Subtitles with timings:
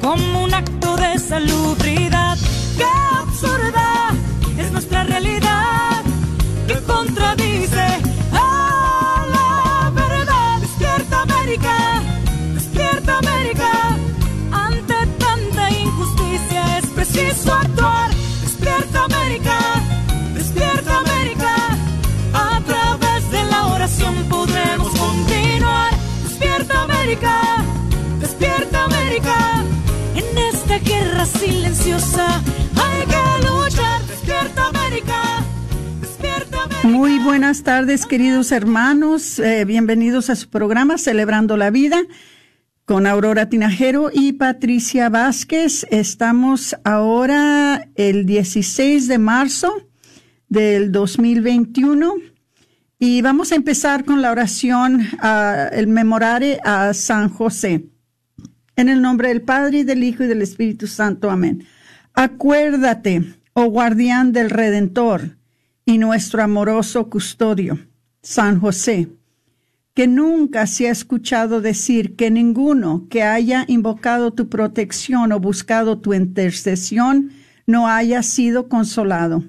[0.00, 2.38] como un acto de salubridad.
[2.78, 2.84] ¡Qué
[3.20, 4.10] absurda
[4.58, 6.02] es nuestra realidad!
[6.66, 7.93] que contradice
[31.38, 32.42] silenciosa
[32.76, 34.02] hay que luchar.
[34.06, 35.44] Despierta América.
[36.82, 39.38] Muy buenas tardes, queridos hermanos.
[39.38, 42.02] Eh, bienvenidos a su programa Celebrando la Vida
[42.84, 45.86] con Aurora Tinajero y Patricia Vázquez.
[45.90, 49.72] Estamos ahora el 16 de marzo
[50.48, 52.14] del 2021
[52.98, 57.93] y vamos a empezar con la oración, uh, el memorare a San José.
[58.76, 61.30] En el nombre del Padre y del Hijo y del Espíritu Santo.
[61.30, 61.64] Amén.
[62.12, 65.36] Acuérdate, oh guardián del Redentor
[65.84, 67.78] y nuestro amoroso custodio,
[68.22, 69.08] San José,
[69.94, 75.98] que nunca se ha escuchado decir que ninguno que haya invocado tu protección o buscado
[75.98, 77.30] tu intercesión
[77.66, 79.44] no haya sido consolado.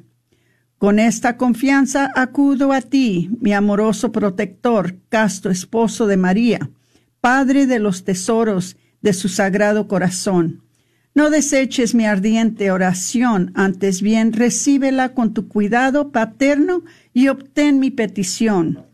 [0.78, 6.70] Con esta confianza acudo a ti, mi amoroso protector, casto esposo de María,
[7.22, 10.64] Padre de los tesoros de su sagrado corazón.
[11.14, 17.92] No deseches mi ardiente oración, antes bien recíbela con tu cuidado paterno y obtén mi
[17.92, 18.88] petición.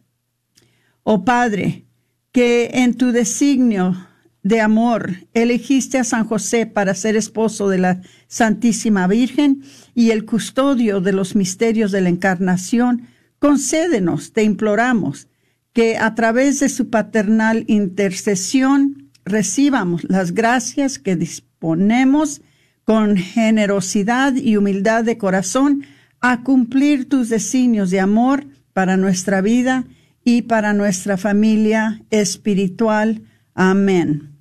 [1.04, 1.86] Oh Padre,
[2.34, 4.06] que en tu designio
[4.44, 9.64] de amor elegiste a San José para ser esposo de la Santísima Virgen
[9.96, 13.08] y el custodio de los misterios de la Encarnación,
[13.40, 15.30] concédenos, te imploramos,
[15.72, 22.42] que a través de su paternal intercesión recibamos las gracias que disponemos
[22.84, 25.86] con generosidad y humildad de corazón
[26.20, 29.86] a cumplir tus designios de amor para nuestra vida
[30.24, 33.24] y para nuestra familia espiritual.
[33.54, 34.32] Amén.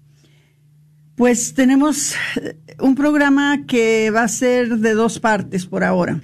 [1.17, 6.21] Pues tenemos eh, un programa que va a ser de dos partes por ahora.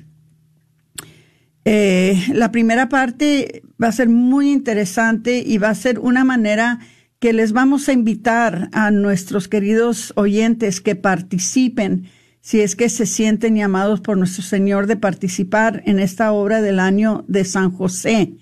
[1.64, 6.78] Eh, la primera parte va a ser muy interesante y va a ser una manera
[7.18, 12.08] que les vamos a invitar a nuestros queridos oyentes que participen,
[12.40, 16.78] si es que se sienten llamados por nuestro Señor de participar en esta obra del
[16.78, 18.34] año de San José.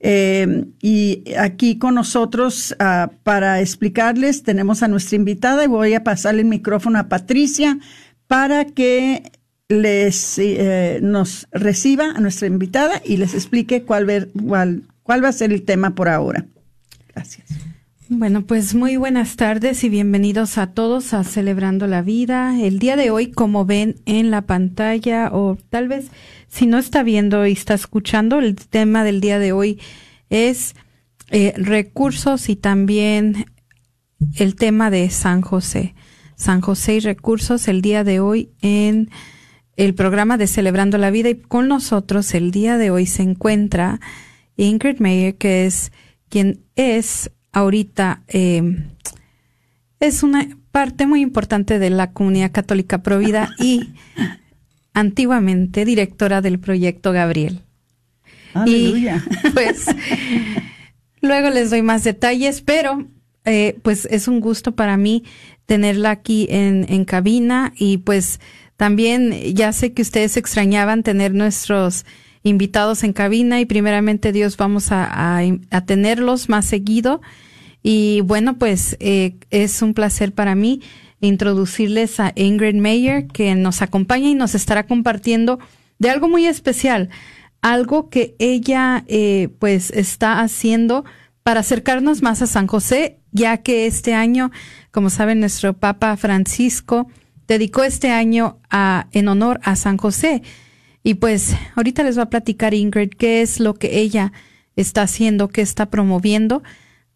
[0.00, 6.02] Eh, y aquí con nosotros uh, para explicarles tenemos a nuestra invitada y voy a
[6.02, 7.78] pasarle el micrófono a Patricia
[8.26, 9.30] para que
[9.68, 14.30] les eh, nos reciba a nuestra invitada y les explique cuál, ver,
[15.02, 16.46] cuál va a ser el tema por ahora.
[17.14, 17.48] Gracias.
[18.14, 22.60] Bueno, pues muy buenas tardes y bienvenidos a todos a Celebrando la Vida.
[22.60, 26.10] El día de hoy, como ven en la pantalla, o tal vez
[26.46, 29.80] si no está viendo y está escuchando, el tema del día de hoy
[30.28, 30.74] es
[31.30, 33.46] eh, recursos y también
[34.36, 35.94] el tema de San José.
[36.36, 39.08] San José y recursos el día de hoy en
[39.76, 44.00] el programa de Celebrando la Vida y con nosotros el día de hoy se encuentra
[44.58, 45.92] Ingrid Mayer, que es
[46.28, 48.86] quien es ahorita eh,
[50.00, 53.90] es una parte muy importante de la comunidad católica provida y
[54.94, 57.60] antiguamente directora del proyecto Gabriel.
[58.54, 59.24] Aleluya.
[59.44, 59.86] Y pues
[61.20, 63.06] luego les doy más detalles, pero
[63.44, 65.24] eh, pues es un gusto para mí
[65.66, 68.40] tenerla aquí en, en cabina y pues
[68.76, 72.04] también ya sé que ustedes extrañaban tener nuestros
[72.42, 77.20] invitados en cabina y primeramente Dios vamos a, a, tenerlos más seguido.
[77.82, 80.80] Y bueno, pues eh, es un placer para mí
[81.20, 85.58] introducirles a Ingrid Mayer, que nos acompaña y nos estará compartiendo
[85.98, 87.10] de algo muy especial,
[87.60, 91.04] algo que ella eh, pues está haciendo
[91.44, 94.50] para acercarnos más a San José, ya que este año,
[94.90, 97.08] como saben, nuestro Papa Francisco
[97.48, 100.42] dedicó este año a, en honor a San José.
[101.04, 104.32] Y pues ahorita les va a platicar Ingrid qué es lo que ella
[104.76, 106.62] está haciendo, qué está promoviendo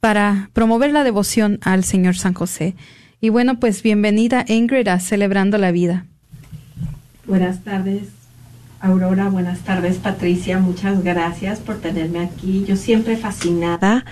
[0.00, 2.74] para promover la devoción al Señor San José.
[3.20, 6.06] Y bueno, pues bienvenida Ingrid a Celebrando la Vida.
[7.26, 8.02] Buenas tardes,
[8.80, 9.28] Aurora.
[9.28, 10.58] Buenas tardes, Patricia.
[10.58, 12.64] Muchas gracias por tenerme aquí.
[12.66, 14.04] Yo siempre fascinada.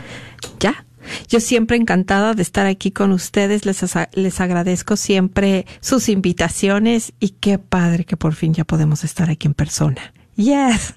[0.59, 0.85] Ya.
[1.29, 3.67] Yo siempre encantada de estar aquí con ustedes.
[3.67, 3.85] Les,
[4.15, 9.47] les agradezco siempre sus invitaciones y qué padre que por fin ya podemos estar aquí
[9.47, 10.13] en persona.
[10.37, 10.95] Yes,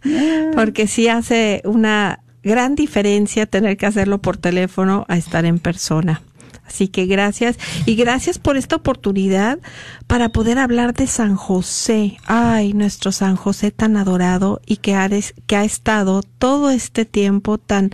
[0.55, 6.21] porque sí hace una gran diferencia tener que hacerlo por teléfono a estar en persona.
[6.67, 9.59] Así que gracias y gracias por esta oportunidad
[10.05, 12.17] para poder hablar de San José.
[12.25, 15.09] Ay, nuestro San José tan adorado y que ha,
[15.47, 17.91] que ha estado todo este tiempo tan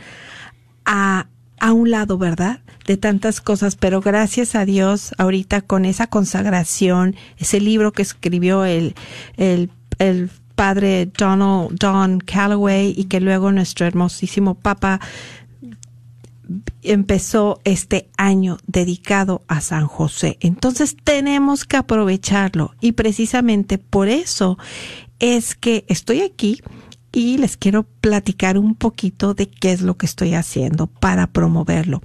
[0.86, 1.28] a,
[1.60, 2.62] a un lado, ¿verdad?
[2.88, 8.66] De tantas cosas, pero gracias a Dios ahorita con esa consagración, ese libro que escribió
[8.66, 8.96] el,
[9.38, 15.00] el, el padre Donald Don Calloway y que luego nuestro hermosísimo Papa
[16.82, 20.38] empezó este año dedicado a San José.
[20.42, 24.58] Entonces tenemos que aprovecharlo y precisamente por eso
[25.20, 26.62] es que estoy aquí
[27.14, 32.02] y les quiero platicar un poquito de qué es lo que estoy haciendo para promoverlo.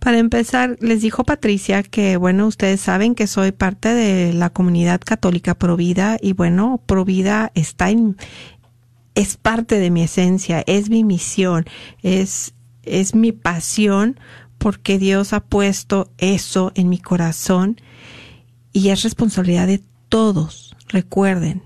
[0.00, 5.00] Para empezar, les dijo Patricia que, bueno, ustedes saben que soy parte de la comunidad
[5.00, 8.16] católica Provida y, bueno, Provida está en,
[9.14, 11.64] es parte de mi esencia, es mi misión,
[12.02, 14.18] es, es mi pasión
[14.58, 17.80] porque Dios ha puesto eso en mi corazón
[18.72, 20.74] y es responsabilidad de todos.
[20.88, 21.62] Recuerden,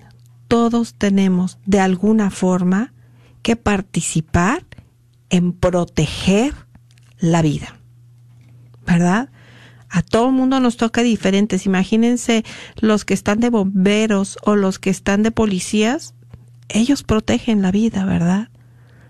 [0.48, 2.92] todos tenemos de alguna forma
[3.42, 4.64] que participar
[5.30, 6.54] en proteger
[7.18, 7.78] la vida.
[8.86, 9.30] ¿Verdad?
[9.88, 11.66] A todo el mundo nos toca diferentes.
[11.66, 12.44] Imagínense
[12.76, 16.14] los que están de bomberos o los que están de policías.
[16.68, 18.48] Ellos protegen la vida, ¿verdad?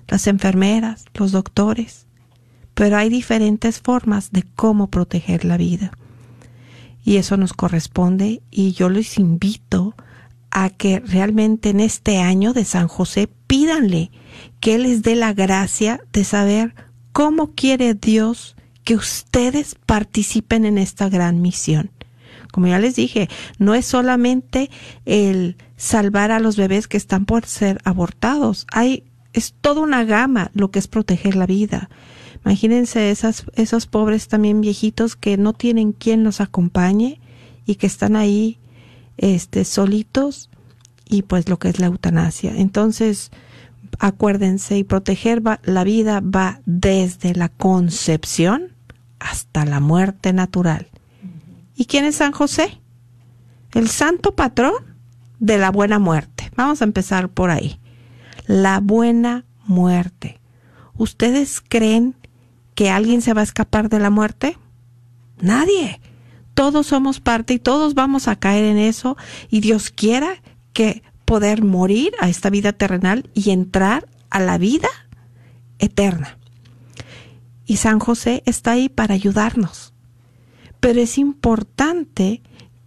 [0.09, 2.07] Las enfermeras, los doctores.
[2.75, 5.93] Pero hay diferentes formas de cómo proteger la vida.
[7.05, 9.95] Y eso nos corresponde y yo les invito
[10.51, 14.11] a que realmente en este año de San José pídanle
[14.61, 16.75] que les dé la gracia de saber
[17.13, 21.91] cómo quiere Dios que ustedes participen en esta gran misión.
[22.53, 23.29] Como ya les dije,
[23.59, 24.71] no es solamente
[25.05, 28.67] el salvar a los bebés que están por ser abortados.
[28.73, 31.91] Hay, es toda una gama lo que es proteger la vida.
[32.45, 37.21] Imagínense esas, esos pobres también viejitos que no tienen quien los acompañe
[37.67, 38.59] y que están ahí
[39.17, 40.51] este, solitos
[41.09, 42.53] y pues lo que es la eutanasia.
[42.57, 43.31] Entonces,
[43.99, 48.73] acuérdense y proteger la vida va desde la concepción
[49.19, 50.89] hasta la muerte natural.
[51.75, 52.81] ¿Y quién es San José?
[53.73, 54.75] El santo patrón
[55.39, 56.51] de la buena muerte.
[56.57, 57.79] Vamos a empezar por ahí.
[58.47, 60.41] La buena muerte.
[60.95, 62.15] ¿Ustedes creen
[62.75, 64.57] que alguien se va a escapar de la muerte?
[65.41, 66.01] Nadie
[66.57, 69.19] todos somos parte y todos vamos a caer en eso
[69.51, 70.43] y Dios quiera
[70.73, 74.89] que poder morir a esta vida terrenal y entrar a la vida
[75.79, 76.39] eterna.
[77.67, 79.93] Y San José está ahí para ayudarnos.
[80.81, 82.41] Pero es importante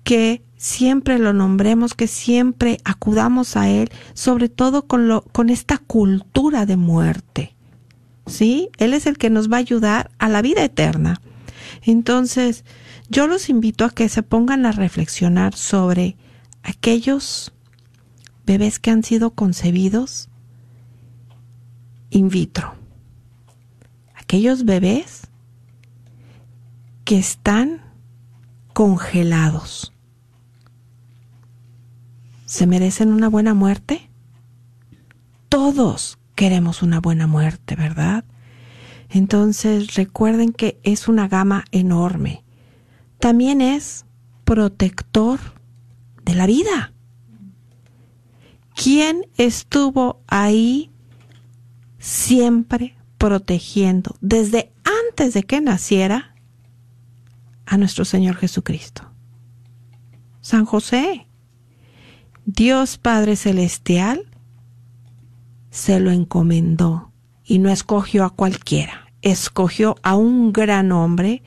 [0.04, 5.78] que siempre lo nombremos, que siempre acudamos a Él, sobre todo con, lo, con esta
[5.78, 7.56] cultura de muerte.
[8.26, 8.70] ¿Sí?
[8.78, 11.22] Él es el que nos va a ayudar a la vida eterna.
[11.84, 12.66] Entonces,
[13.10, 16.16] yo los invito a que se pongan a reflexionar sobre
[16.62, 17.52] aquellos
[18.46, 20.30] bebés que han sido concebidos
[22.12, 22.76] in vitro.
[24.16, 25.28] Aquellos bebés
[27.04, 27.82] que están
[28.74, 29.92] congelados.
[32.46, 34.10] ¿Se merecen una buena muerte?
[35.50, 38.24] Todos queremos una buena muerte, ¿verdad?
[39.10, 42.44] Entonces recuerden que es una gama enorme
[43.20, 44.06] también es
[44.46, 45.40] protector
[46.24, 46.94] de la vida.
[48.76, 50.90] ¿Quién estuvo ahí
[51.98, 54.72] siempre protegiendo desde
[55.10, 56.34] antes de que naciera
[57.66, 59.04] a nuestro Señor Jesucristo?
[60.42, 61.28] San José.
[62.46, 64.24] Dios Padre Celestial
[65.70, 67.12] se lo encomendó
[67.44, 71.44] y no escogió a cualquiera, escogió a un gran hombre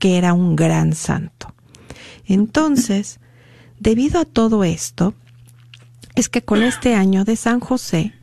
[0.00, 1.54] que era un gran santo.
[2.24, 3.20] Entonces,
[3.78, 5.14] debido a todo esto,
[6.16, 8.14] es que con este año de San José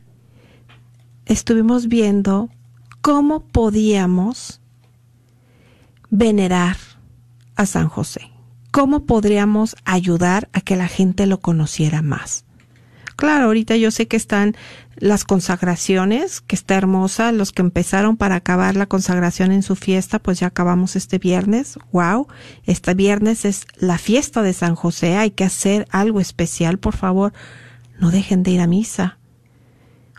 [1.24, 2.50] estuvimos viendo
[3.00, 4.60] cómo podíamos
[6.10, 6.76] venerar
[7.54, 8.30] a San José,
[8.70, 12.44] cómo podríamos ayudar a que la gente lo conociera más.
[13.18, 14.54] Claro, ahorita yo sé que están
[14.94, 20.20] las consagraciones, que está hermosa, los que empezaron para acabar la consagración en su fiesta,
[20.20, 21.80] pues ya acabamos este viernes.
[21.90, 22.28] Wow,
[22.62, 27.32] este viernes es la fiesta de San José, hay que hacer algo especial, por favor,
[27.98, 29.18] no dejen de ir a misa.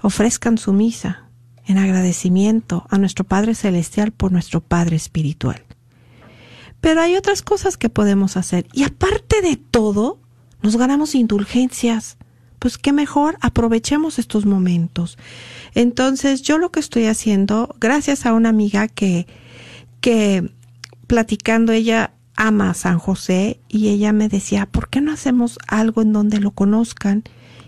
[0.02, 1.30] Ofrezcan su misa
[1.68, 5.64] en agradecimiento a nuestro Padre Celestial por nuestro Padre Espiritual.
[6.82, 10.20] Pero hay otras cosas que podemos hacer y aparte de todo,
[10.62, 12.18] nos ganamos indulgencias
[12.60, 15.18] pues qué mejor aprovechemos estos momentos.
[15.74, 19.28] Entonces, yo lo que estoy haciendo, gracias a una amiga que,
[20.02, 20.52] que
[21.08, 26.02] platicando, ella ama a San José y ella me decía, ¿por qué no hacemos algo
[26.02, 27.24] en donde lo conozcan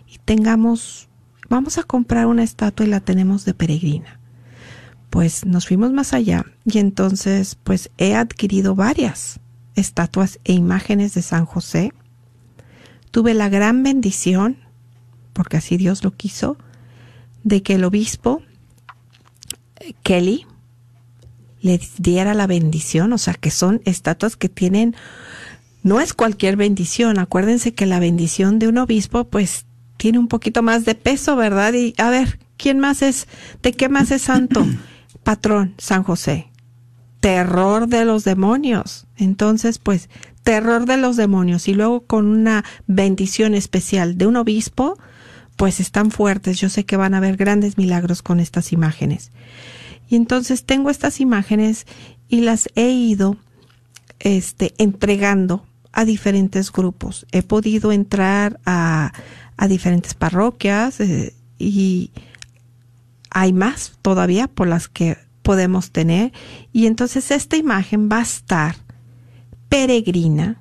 [0.08, 1.10] y tengamos,
[1.50, 4.20] vamos a comprar una estatua y la tenemos de peregrina?
[5.10, 9.42] Pues nos fuimos más allá y entonces pues he adquirido varias
[9.76, 11.94] estatuas e imágenes de San José.
[13.12, 14.58] Tuve la gran bendición,
[15.34, 16.58] porque así Dios lo quiso,
[17.44, 18.42] de que el obispo
[19.80, 20.46] eh, Kelly
[21.62, 24.96] le diera la bendición, o sea, que son estatuas que tienen,
[25.84, 29.66] no es cualquier bendición, acuérdense que la bendición de un obispo pues
[29.98, 31.74] tiene un poquito más de peso, ¿verdad?
[31.74, 33.28] Y a ver, ¿quién más es,
[33.62, 34.66] de qué más es santo?
[35.24, 36.50] Patrón, San José.
[37.20, 39.06] Terror de los demonios.
[39.16, 40.10] Entonces, pues,
[40.42, 44.98] terror de los demonios y luego con una bendición especial de un obispo,
[45.62, 46.60] pues están fuertes.
[46.60, 49.30] Yo sé que van a haber grandes milagros con estas imágenes.
[50.10, 51.86] Y entonces tengo estas imágenes
[52.28, 53.38] y las he ido
[54.18, 57.28] este, entregando a diferentes grupos.
[57.32, 59.14] He podido entrar a,
[59.70, 62.10] diferentes parroquias eh, y
[63.30, 66.34] hay más todavía por las que podemos tener.
[66.74, 68.78] Y entonces esta imagen va a estar
[69.70, 70.60] peregrina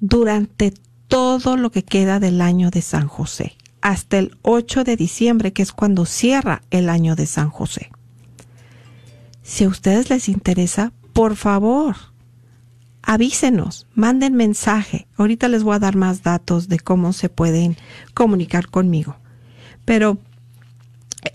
[0.00, 0.72] durante
[1.06, 5.62] todo lo que queda del año de San José, hasta el 8 de diciembre, que
[5.62, 7.90] es cuando cierra el año de San José.
[9.42, 11.94] Si a ustedes les interesa, por favor,
[13.02, 15.06] avísenos, manden mensaje.
[15.18, 17.76] Ahorita les voy a dar más datos de cómo se pueden
[18.14, 19.16] comunicar conmigo.
[19.84, 20.16] Pero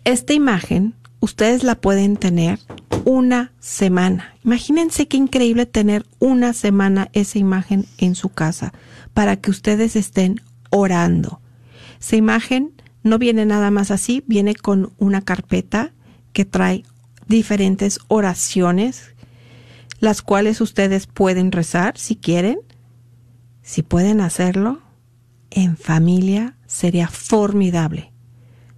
[0.04, 2.60] esta imagen ustedes la pueden tener
[3.06, 4.34] una semana.
[4.44, 8.74] Imagínense qué increíble tener una semana esa imagen en su casa
[9.14, 10.42] para que ustedes estén
[10.72, 11.42] orando.
[12.00, 15.94] Esa imagen no viene nada más así, viene con una carpeta
[16.34, 16.84] que trae
[17.28, 19.14] diferentes oraciones,
[20.00, 22.60] las cuales ustedes pueden rezar si quieren.
[23.62, 24.82] Si pueden hacerlo
[25.52, 28.12] en familia, sería formidable.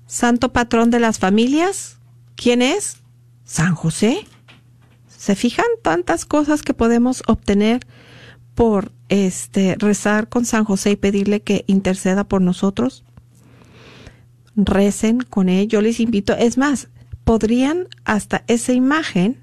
[0.06, 1.98] Santo patrón de las familias,
[2.36, 2.98] ¿quién es?
[3.46, 4.26] San José.
[5.08, 7.86] ¿Se fijan tantas cosas que podemos obtener
[8.56, 13.04] por este rezar con San José y pedirle que interceda por nosotros?
[14.66, 15.68] Recen con él.
[15.68, 16.90] Yo les invito, es más,
[17.24, 19.38] podrían hasta esa imagen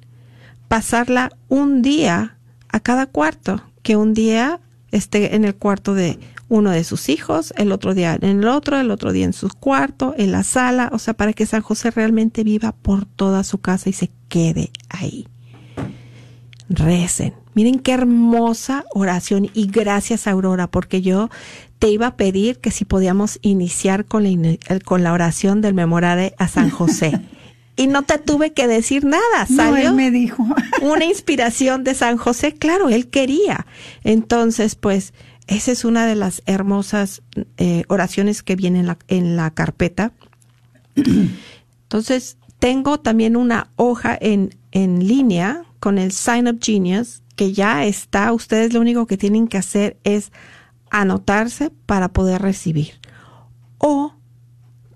[0.68, 2.36] pasarla un día
[2.68, 4.60] a cada cuarto, que un día
[4.90, 8.78] esté en el cuarto de uno de sus hijos, el otro día en el otro,
[8.78, 11.90] el otro día en su cuarto, en la sala, o sea, para que San José
[11.90, 15.26] realmente viva por toda su casa y se quede ahí.
[16.68, 17.37] Recen.
[17.54, 21.30] Miren qué hermosa oración y gracias Aurora, porque yo
[21.78, 26.34] te iba a pedir que si podíamos iniciar con la, con la oración del memorare
[26.38, 27.20] a San José.
[27.78, 29.46] y no te tuve que decir nada.
[29.46, 30.44] Salió no, me dijo.
[30.82, 33.66] una inspiración de San José, claro, él quería.
[34.02, 35.14] Entonces, pues,
[35.46, 37.22] esa es una de las hermosas
[37.56, 40.12] eh, oraciones que viene en la, en la carpeta.
[41.84, 47.86] Entonces, tengo también una hoja en, en línea con el Sign Up Genius, que ya
[47.86, 48.32] está.
[48.32, 50.32] Ustedes lo único que tienen que hacer es
[50.90, 53.00] anotarse para poder recibir.
[53.78, 54.12] O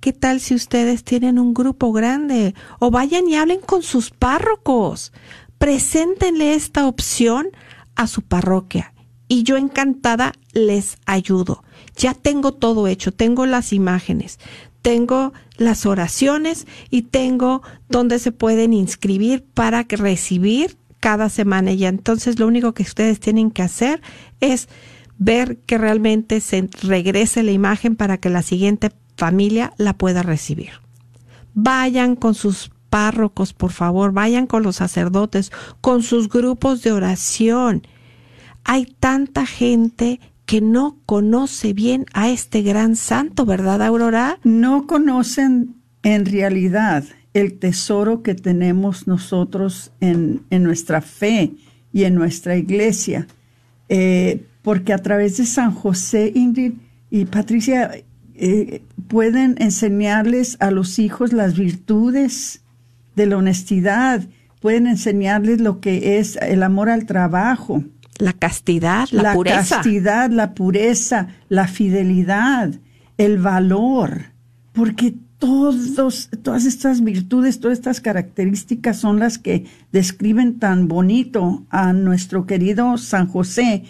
[0.01, 2.57] ¿Qué tal si ustedes tienen un grupo grande?
[2.81, 5.13] O vayan y hablen con sus párrocos.
[5.59, 7.47] Preséntenle esta opción
[7.95, 8.95] a su parroquia.
[9.29, 11.63] Y yo encantada les ayudo.
[11.97, 14.41] Ya tengo todo hecho, tengo las imágenes,
[14.83, 21.73] tengo las oraciones y tengo donde se pueden inscribir para recibir cada semana.
[21.73, 24.01] Y entonces lo único que ustedes tienen que hacer
[24.41, 24.69] es
[25.19, 30.71] ver que realmente se regrese la imagen para que la siguiente familia la pueda recibir.
[31.55, 37.83] Vayan con sus párrocos, por favor, vayan con los sacerdotes, con sus grupos de oración.
[38.63, 44.39] Hay tanta gente que no conoce bien a este gran santo, ¿verdad, Aurora?
[44.45, 51.53] No conocen en realidad el tesoro que tenemos nosotros en, nuestra fe
[51.93, 53.27] y en nuestra iglesia.
[53.89, 56.75] Eh, porque a través de San José, Ingrid
[57.11, 57.91] y Patricia,
[58.35, 62.62] eh, pueden enseñarles a los hijos las virtudes
[63.17, 64.27] de la honestidad,
[64.61, 67.83] pueden enseñarles lo que es el amor al trabajo.
[68.19, 69.57] La castidad, la, pureza.
[69.57, 72.73] La castidad, la pureza, la fidelidad,
[73.19, 74.33] el valor,
[74.73, 81.93] porque todos, todas estas virtudes, todas estas características son las que describen tan bonito a
[81.93, 83.83] nuestro querido San José.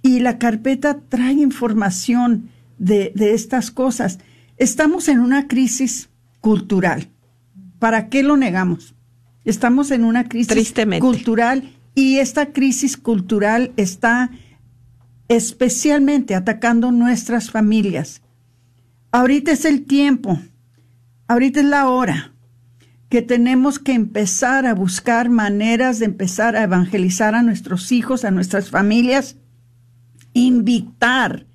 [0.00, 4.20] Y la carpeta trae información de, estas cosas.
[4.58, 6.08] Estamos en una crisis
[6.40, 7.08] cultural.
[7.80, 8.94] ¿Para qué lo negamos?
[9.44, 14.30] Estamos en una crisis cultural y esta crisis cultural está
[15.26, 18.22] especialmente atacando nuestras familias.
[19.10, 20.38] Ahorita es el tiempo,
[21.32, 22.32] ahorita es la hora
[23.08, 28.30] que tenemos que empezar a buscar maneras de empezar a evangelizar a nuestros hijos, a
[28.30, 29.36] nuestras familias,
[30.32, 31.46] invitar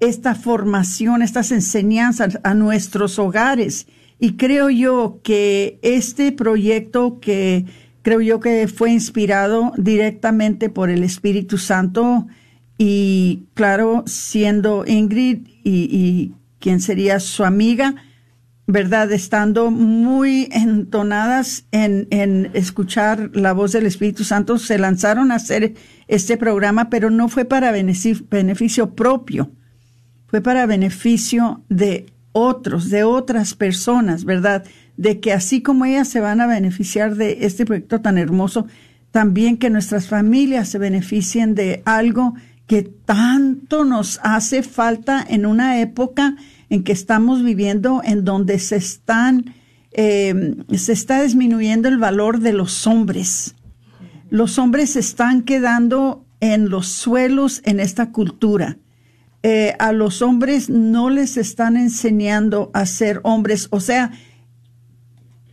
[0.00, 3.86] esta formación, estas enseñanzas a nuestros hogares.
[4.18, 7.64] Y creo yo que este proyecto que
[8.02, 12.26] creo yo que fue inspirado directamente por el Espíritu Santo
[12.78, 17.94] y claro, siendo Ingrid y, y quien sería su amiga,
[18.66, 19.12] ¿verdad?
[19.12, 25.74] Estando muy entonadas en, en escuchar la voz del Espíritu Santo, se lanzaron a hacer
[26.08, 29.52] este programa, pero no fue para beneficio propio,
[30.26, 34.64] fue para beneficio de otros, de otras personas, ¿verdad?
[34.96, 38.66] De que así como ellas se van a beneficiar de este proyecto tan hermoso,
[39.12, 42.34] también que nuestras familias se beneficien de algo
[42.66, 46.36] que tanto nos hace falta en una época
[46.70, 49.54] en que estamos viviendo, en donde se están,
[49.92, 53.54] eh, se está disminuyendo el valor de los hombres.
[54.30, 58.78] Los hombres se están quedando en los suelos en esta cultura.
[59.42, 64.12] Eh, a los hombres no les están enseñando a ser hombres, o sea,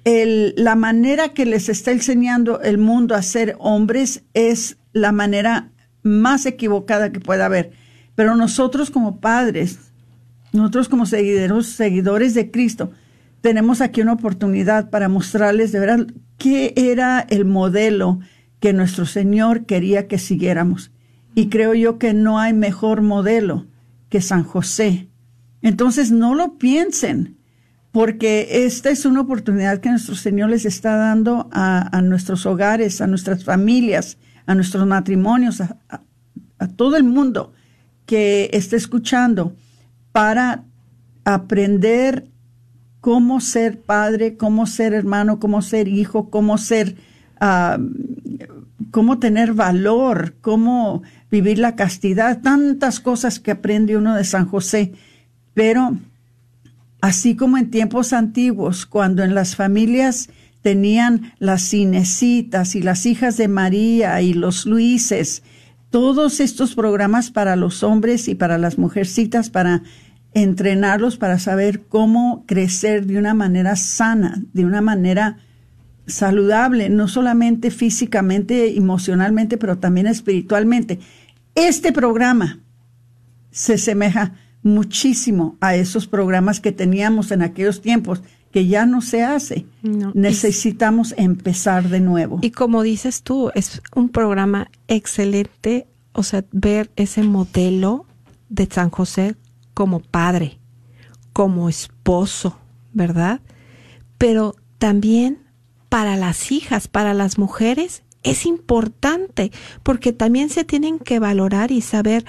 [0.06, 6.46] la manera que les está enseñando el mundo a ser hombres es la manera más
[6.46, 7.72] equivocada que pueda haber.
[8.16, 9.93] Pero nosotros como padres,
[10.54, 12.92] nosotros como seguidores, seguidores de Cristo,
[13.42, 16.08] tenemos aquí una oportunidad para mostrarles de verdad
[16.38, 18.20] qué era el modelo
[18.60, 20.92] que nuestro Señor quería que siguiéramos.
[21.36, 23.66] Y creo yo que no hay mejor modelo
[24.10, 25.10] que San José.
[25.62, 27.38] Entonces no lo piensen,
[27.92, 33.08] porque esta es una oportunidad que nuestro Señor les está dando a, nuestros hogares, a
[33.08, 35.80] nuestras familias, a nuestros matrimonios, a,
[36.60, 37.54] a todo el mundo
[38.06, 39.56] que esté escuchando
[40.14, 40.64] para
[41.26, 42.30] aprender
[43.02, 46.96] cómo ser padre, cómo ser hermano, cómo ser hijo, cómo ser,
[47.42, 47.84] uh,
[48.92, 54.94] cómo tener valor, cómo vivir la castidad, tantas cosas que aprende uno de San José.
[55.54, 55.98] Pero
[57.02, 60.30] así como en tiempos antiguos, cuando en las familias
[60.62, 65.44] tenían las cinecitas y las hijas de María y los Luises,
[65.94, 69.84] todos estos programas para los hombres y para las mujercitas, para
[70.34, 75.38] entrenarlos para saber cómo crecer de una manera sana, de una manera
[76.08, 80.98] saludable, no solamente físicamente, emocionalmente, pero también espiritualmente.
[81.54, 82.60] Este programa
[83.52, 89.24] se semeja muchísimo a esos programas que teníamos en aquellos tiempos, que ya no se
[89.24, 89.66] hace.
[89.82, 92.38] Necesitamos empezar de nuevo.
[92.44, 98.06] Y como dices tú, es un programa excelente, o sea, ver ese modelo
[98.50, 99.36] de San José
[99.74, 100.60] como padre,
[101.34, 102.56] como esposo,
[102.94, 103.42] ¿verdad?
[104.20, 105.40] Pero también
[105.90, 111.82] para las hijas, para las mujeres, es importante porque también se tienen que valorar y
[111.82, 112.24] saber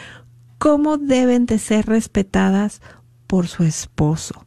[0.57, 2.81] cómo deben de ser respetadas
[3.27, 4.44] por su esposo,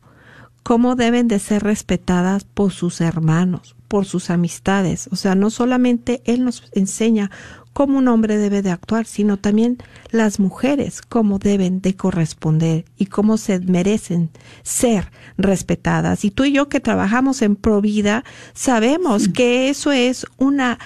[0.68, 5.08] cómo deben de ser respetadas por sus hermanos, por sus amistades.
[5.14, 7.32] O sea, no solamente él nos enseña
[7.72, 9.78] cómo un hombre debe de actuar, sino también
[10.12, 14.30] las mujeres cómo deben de corresponder y cómo se merecen
[14.62, 16.26] ser respetadas.
[16.26, 20.80] Y tú y yo que trabajamos en Provida sabemos que eso es una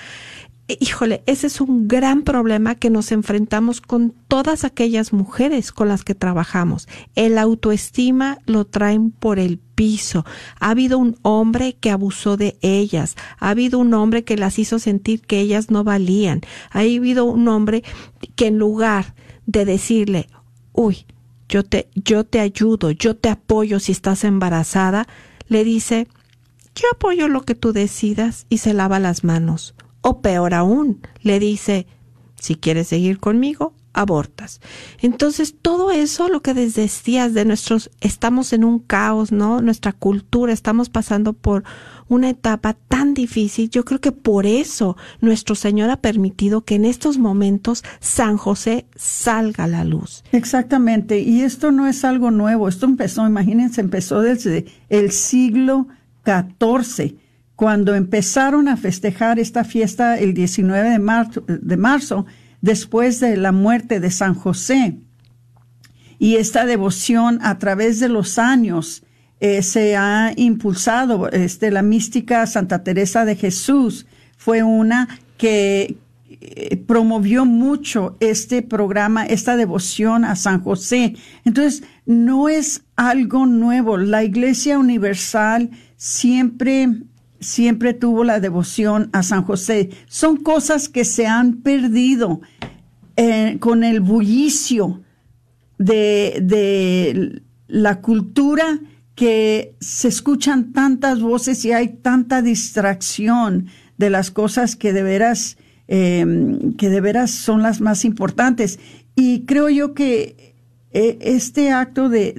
[0.67, 6.03] híjole, ese es un gran problema que nos enfrentamos con todas aquellas mujeres con las
[6.03, 6.87] que trabajamos.
[7.15, 10.25] El autoestima lo traen por el piso.
[10.59, 13.15] Ha habido un hombre que abusó de ellas.
[13.39, 16.41] Ha habido un hombre que las hizo sentir que ellas no valían.
[16.71, 17.83] Ha habido un hombre
[18.35, 19.13] que en lugar
[19.45, 20.29] de decirle,
[20.73, 21.05] uy,
[21.49, 25.07] yo te, yo te ayudo, yo te apoyo si estás embarazada,
[25.47, 26.07] le dice,
[26.75, 29.75] yo apoyo lo que tú decidas y se lava las manos.
[30.01, 31.87] O peor aún, le dice,
[32.39, 34.61] si quieres seguir conmigo, abortas.
[35.01, 39.61] Entonces, todo eso, lo que decías de nuestros, estamos en un caos, ¿no?
[39.61, 41.63] Nuestra cultura, estamos pasando por
[42.07, 43.69] una etapa tan difícil.
[43.69, 48.85] Yo creo que por eso nuestro Señor ha permitido que en estos momentos San José
[48.95, 50.23] salga a la luz.
[50.31, 51.19] Exactamente.
[51.19, 52.67] Y esto no es algo nuevo.
[52.67, 55.87] Esto empezó, imagínense, empezó desde el siglo
[56.25, 57.17] XIV
[57.61, 62.25] cuando empezaron a festejar esta fiesta el 19 de marzo, de marzo,
[62.59, 64.97] después de la muerte de San José.
[66.17, 69.03] Y esta devoción a través de los años
[69.39, 71.29] eh, se ha impulsado.
[71.29, 75.97] Este, la mística Santa Teresa de Jesús fue una que
[76.29, 81.13] eh, promovió mucho este programa, esta devoción a San José.
[81.45, 83.97] Entonces, no es algo nuevo.
[83.97, 86.89] La Iglesia Universal siempre,
[87.41, 89.89] siempre tuvo la devoción a San José.
[90.07, 92.41] Son cosas que se han perdido
[93.17, 95.01] eh, con el bullicio
[95.77, 98.79] de, de la cultura
[99.15, 105.57] que se escuchan tantas voces y hay tanta distracción de las cosas que de veras,
[105.87, 108.79] em, que de veras son las más importantes.
[109.15, 110.55] Y creo yo que
[110.91, 112.33] eh, este acto de,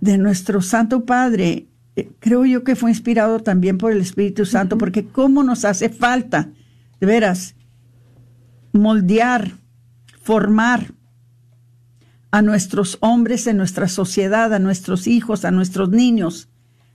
[0.00, 1.66] de, nuestro Santo Padre,
[2.18, 6.50] creo yo que fue inspirado también por el Espíritu Santo, porque cómo nos hace falta,
[7.00, 7.54] de veras,
[8.72, 9.52] moldear,
[10.22, 10.94] formar
[12.30, 16.48] a nuestros hombres en nuestra sociedad, a nuestros hijos, a nuestros niños,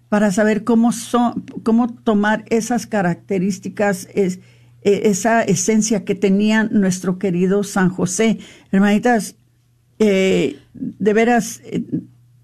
[0.10, 4.40] para saber cómo, son, cómo tomar esas características, es,
[4.82, 8.40] e, esa esencia que tenía nuestro querido San José.
[8.72, 9.36] Hermanitas,
[10.00, 11.84] eh, de veras, eh,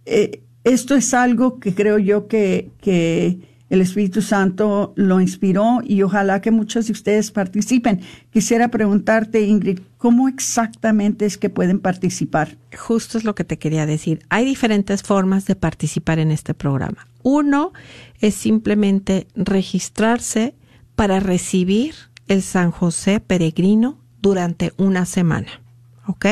[0.05, 3.39] eh, esto es algo que creo yo que, que
[3.71, 8.01] el Espíritu Santo lo inspiró y ojalá que muchos de ustedes participen.
[8.29, 12.57] Quisiera preguntarte, Ingrid, ¿cómo exactamente es que pueden participar?
[12.77, 14.25] Justo es lo que te quería decir.
[14.27, 17.07] Hay diferentes formas de participar en este programa.
[17.23, 17.71] Uno
[18.19, 20.53] es simplemente registrarse
[20.95, 21.95] para recibir
[22.27, 25.61] el San José peregrino durante una semana.
[26.07, 26.25] ¿Ok?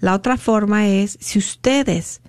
[0.00, 2.21] La otra forma es, si ustedes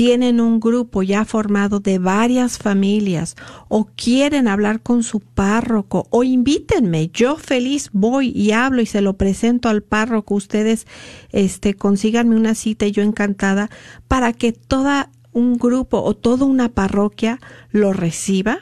[0.00, 3.36] tienen un grupo ya formado de varias familias
[3.68, 9.02] o quieren hablar con su párroco o invítenme, yo feliz voy y hablo y se
[9.02, 10.86] lo presento al párroco, ustedes
[11.32, 13.68] este consíganme una cita y yo encantada
[14.08, 17.38] para que toda un grupo o toda una parroquia
[17.70, 18.60] lo reciba.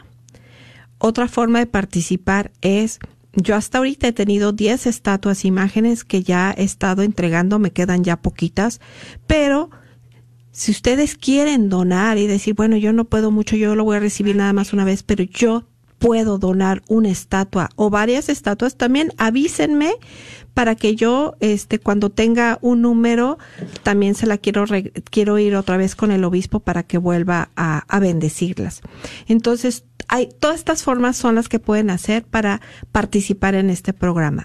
[0.98, 2.98] Otra forma de participar es
[3.32, 8.02] yo hasta ahorita he tenido 10 estatuas, imágenes que ya he estado entregando, me quedan
[8.02, 8.80] ya poquitas,
[9.28, 9.70] pero
[10.58, 14.00] si ustedes quieren donar y decir, bueno, yo no puedo mucho, yo lo voy a
[14.00, 15.62] recibir nada más una vez, pero yo
[16.00, 19.92] puedo donar una estatua o varias estatuas, también avísenme
[20.54, 23.38] para que yo, este, cuando tenga un número,
[23.84, 24.64] también se la quiero,
[25.08, 28.80] quiero ir otra vez con el obispo para que vuelva a, a bendecirlas.
[29.28, 34.44] Entonces, hay, todas estas formas son las que pueden hacer para participar en este programa.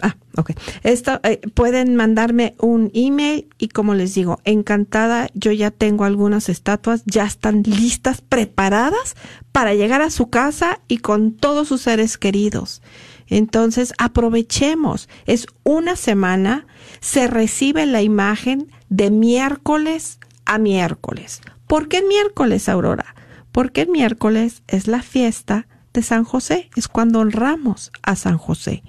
[0.00, 0.50] Ah, ok.
[0.82, 7.02] Eh, pueden mandarme un email y como les digo, encantada, yo ya tengo algunas estatuas,
[7.06, 9.16] ya están listas, preparadas
[9.52, 12.82] para llegar a su casa y con todos sus seres queridos.
[13.28, 15.08] Entonces, aprovechemos.
[15.26, 16.66] Es una semana,
[17.00, 21.40] se recibe la imagen de miércoles a miércoles.
[21.66, 23.14] ¿Por qué miércoles, Aurora?
[23.52, 28.82] Porque miércoles es la fiesta de San José, es cuando honramos a San José.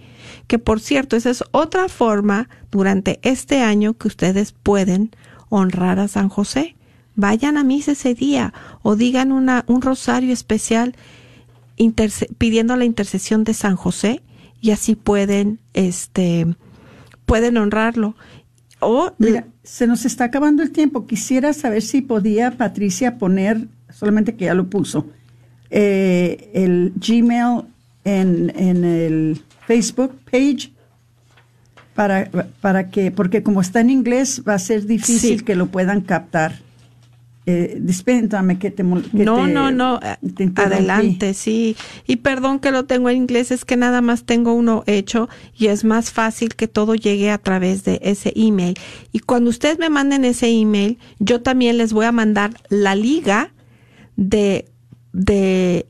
[0.47, 5.11] Que por cierto, esa es otra forma durante este año que ustedes pueden
[5.49, 6.75] honrar a San José.
[7.15, 10.95] Vayan a misa ese día o digan una, un rosario especial
[12.37, 14.21] pidiendo la intercesión de San José
[14.61, 16.47] y así pueden, este,
[17.25, 18.15] pueden honrarlo.
[18.79, 21.07] O, Mira, se nos está acabando el tiempo.
[21.07, 25.07] Quisiera saber si podía Patricia poner, solamente que ya lo puso,
[25.69, 27.65] eh, el Gmail
[28.03, 30.71] en, en, el Facebook page
[31.95, 32.29] para,
[32.61, 36.63] para que, porque como está en inglés va a ser difícil que lo puedan captar.
[37.47, 39.99] Eh, dispéntame que te no no no
[40.55, 41.75] adelante sí.
[42.07, 45.67] Y perdón que lo tengo en inglés es que nada más tengo uno hecho y
[45.67, 48.73] es más fácil que todo llegue a través de ese email.
[49.11, 53.53] Y cuando ustedes me manden ese email yo también les voy a mandar la liga
[54.15, 54.65] de
[55.13, 55.85] de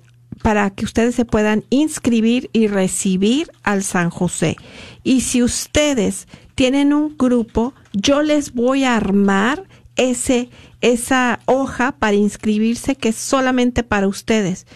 [0.45, 4.58] para que ustedes se puedan inscribir y recibir al San José
[5.03, 9.63] y si ustedes tienen un grupo yo les voy a armar
[9.95, 14.67] ese esa hoja para inscribirse que es solamente para ustedes.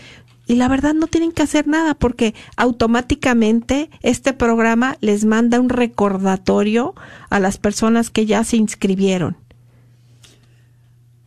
[0.47, 5.69] y la verdad no tienen que hacer nada porque automáticamente este programa les manda un
[5.69, 6.95] recordatorio
[7.29, 9.37] a las personas que ya se inscribieron.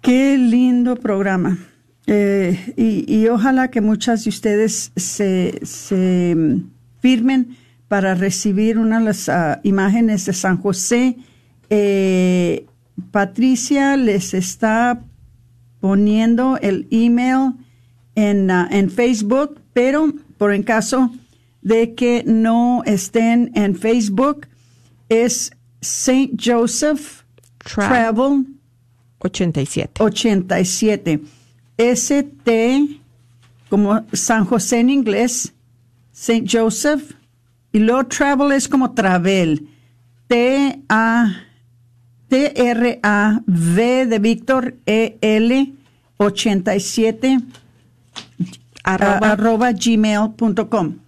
[0.01, 1.59] Qué lindo programa.
[2.07, 7.57] Eh, y, ojalá que muchas de ustedes se, se mm, firmen
[7.89, 11.17] para recibir una de las ah, imágenes de San José.
[11.71, 12.67] Eh,
[13.11, 15.01] Patricia les está
[15.81, 17.53] poniendo el email
[18.15, 21.13] en, ah, en Facebook, pero por en caso
[21.61, 24.49] de que no estén en Facebook,
[25.09, 26.33] es St.
[26.43, 27.23] Joseph
[27.59, 28.47] Travel
[29.19, 30.03] 87.
[30.03, 31.21] 87.
[31.91, 33.01] ST,
[33.69, 35.53] como San José en inglés,
[36.13, 36.47] St.
[36.51, 37.13] Joseph,
[37.73, 39.69] y luego travel es como travel.
[40.29, 41.33] T-A,
[42.29, 45.73] T-R-A-V de Víctor, E-L,
[46.19, 47.39] 87
[48.85, 51.02] arroba, arroba gmail.com.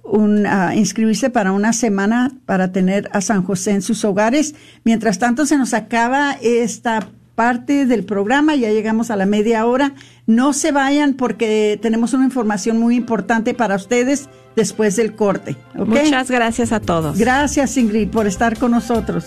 [0.06, 4.54] un, uh, inscribirse para una semana para tener a San José en sus hogares.
[4.84, 9.94] Mientras tanto, se nos acaba esta parte del programa, ya llegamos a la media hora.
[10.26, 15.56] No se vayan porque tenemos una información muy importante para ustedes después del corte.
[15.74, 17.18] Muchas gracias a todos.
[17.18, 19.26] Gracias, Ingrid, por estar con nosotros.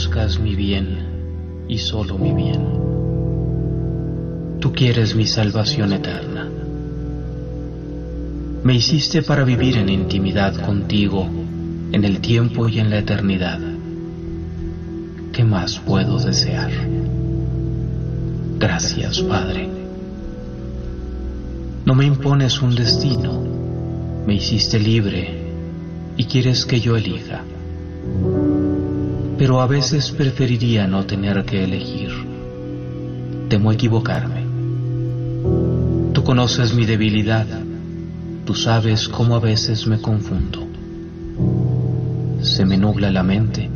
[0.00, 2.62] Buscas mi bien y solo mi bien.
[4.58, 6.48] Tú quieres mi salvación eterna.
[8.64, 11.28] Me hiciste para vivir en intimidad contigo
[11.92, 13.60] en el tiempo y en la eternidad.
[15.34, 16.70] ¿Qué más puedo desear?
[18.58, 19.68] Gracias, Padre.
[21.84, 23.38] No me impones un destino,
[24.26, 25.42] me hiciste libre
[26.16, 27.44] y quieres que yo elija
[29.40, 32.10] pero a veces preferiría no tener que elegir.
[33.48, 34.44] Temo equivocarme.
[36.12, 37.46] Tú conoces mi debilidad,
[38.44, 40.66] tú sabes cómo a veces me confundo.
[42.42, 43.70] Se me nubla la mente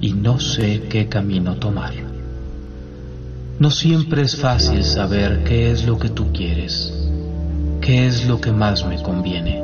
[0.00, 1.94] y no sé qué camino tomar.
[3.58, 6.94] No siempre es fácil saber qué es lo que tú quieres,
[7.80, 9.60] qué es lo que más me conviene.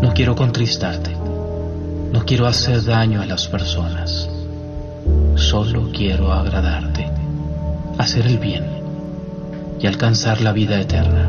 [0.00, 1.23] No quiero contristarte
[2.14, 4.30] no quiero hacer daño a las personas.
[5.34, 7.10] Solo quiero agradarte,
[7.98, 8.64] hacer el bien
[9.80, 11.28] y alcanzar la vida eterna.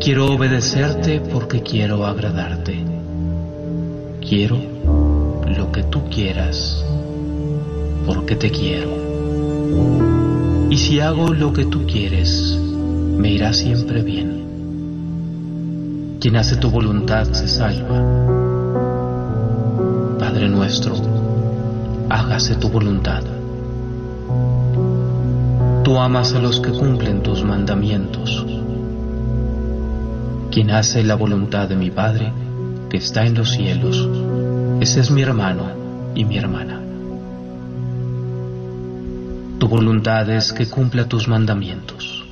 [0.00, 2.84] Quiero obedecerte porque quiero agradarte.
[4.20, 4.56] Quiero
[5.48, 6.80] lo que tú quieras
[8.06, 8.90] porque te quiero.
[10.70, 12.56] Y si hago lo que tú quieres,
[13.18, 14.44] me irá siempre bien.
[16.20, 18.36] Quien hace tu voluntad se salva
[20.36, 20.94] Padre nuestro,
[22.10, 23.22] hágase tu voluntad.
[25.82, 28.44] tú amas a los que cumplen tus mandamientos.
[30.50, 32.34] Quien hace la voluntad de mi Padre,
[32.90, 34.06] que está en los cielos,
[34.78, 35.70] ese es mi hermano
[36.14, 36.82] y mi hermana.
[39.58, 42.26] Tu voluntad es que cumpla tus mandamientos.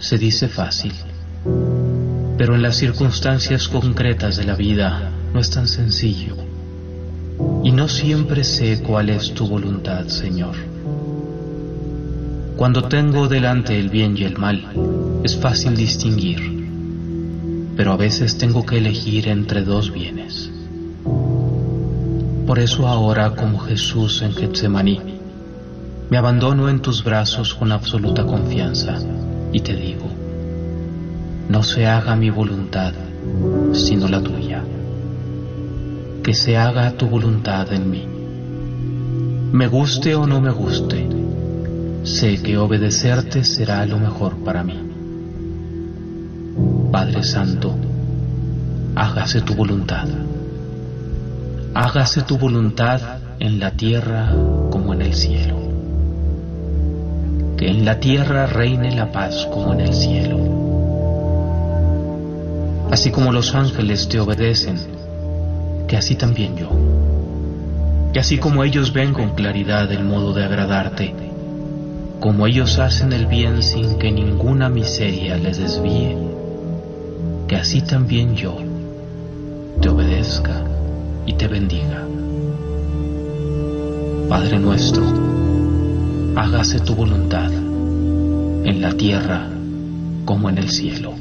[0.00, 0.94] Se dice fácil,
[2.36, 6.34] pero en las circunstancias concretas de la vida no es tan sencillo.
[7.64, 10.54] Y no siempre sé cuál es tu voluntad, Señor.
[12.56, 16.40] Cuando tengo delante el bien y el mal, es fácil distinguir,
[17.76, 20.50] pero a veces tengo que elegir entre dos bienes.
[22.46, 25.00] Por eso ahora, como Jesús en Getsemaní,
[26.10, 28.98] me abandono en tus brazos con absoluta confianza
[29.52, 30.06] y te digo,
[31.48, 32.92] no se haga mi voluntad,
[33.72, 34.41] sino la tuya.
[36.22, 38.06] Que se haga tu voluntad en mí.
[39.52, 41.06] Me guste o no me guste,
[42.04, 44.80] sé que obedecerte será lo mejor para mí.
[46.90, 47.74] Padre Santo,
[48.94, 50.06] hágase tu voluntad.
[51.74, 53.00] Hágase tu voluntad
[53.38, 54.30] en la tierra
[54.70, 55.56] como en el cielo.
[57.56, 60.38] Que en la tierra reine la paz como en el cielo.
[62.90, 64.76] Así como los ángeles te obedecen,
[65.92, 66.70] que así también yo.
[68.14, 71.14] Que así como ellos ven con claridad el modo de agradarte,
[72.18, 76.16] como ellos hacen el bien sin que ninguna miseria les desvíe,
[77.46, 78.56] que así también yo
[79.82, 80.64] te obedezca
[81.26, 82.06] y te bendiga.
[84.30, 85.04] Padre nuestro,
[86.36, 89.46] hágase tu voluntad en la tierra
[90.24, 91.12] como en el cielo.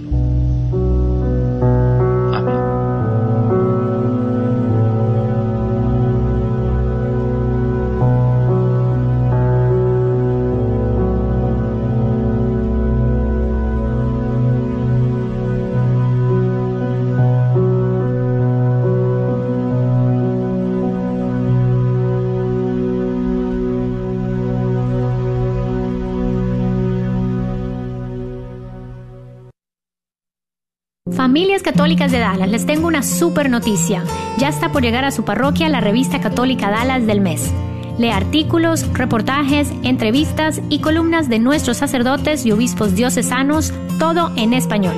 [31.31, 34.03] Familias Católicas de Dallas, les tengo una super noticia.
[34.37, 37.53] Ya está por llegar a su parroquia la revista católica Dallas del mes.
[37.97, 44.93] Lee artículos, reportajes, entrevistas y columnas de nuestros sacerdotes y obispos diocesanos, todo en español.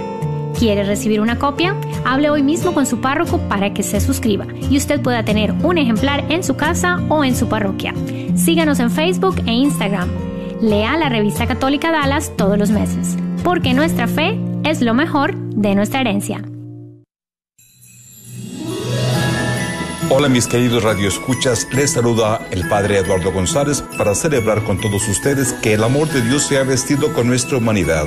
[0.57, 1.75] ¿Quiere recibir una copia?
[2.03, 5.77] Hable hoy mismo con su párroco para que se suscriba y usted pueda tener un
[5.77, 7.93] ejemplar en su casa o en su parroquia.
[8.33, 10.09] Síganos en Facebook e Instagram.
[10.61, 15.75] Lea la revista católica Dallas todos los meses, porque nuestra fe es lo mejor de
[15.75, 16.43] nuestra herencia.
[20.09, 25.53] Hola mis queridos radioescuchas, les saluda el Padre Eduardo González para celebrar con todos ustedes
[25.53, 28.05] que el amor de Dios se ha vestido con nuestra humanidad.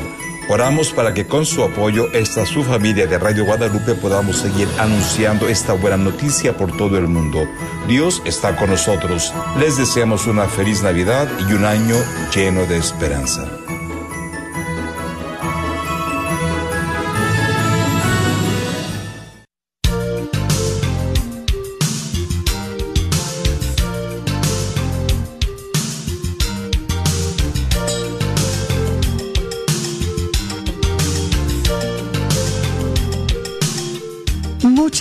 [0.48, 5.48] Oramos para que con su apoyo esta su familia de Radio Guadalupe podamos seguir anunciando
[5.48, 7.48] esta buena noticia por todo el mundo.
[7.88, 9.34] Dios está con nosotros.
[9.58, 11.96] Les deseamos una feliz Navidad y un año
[12.32, 13.65] lleno de esperanza.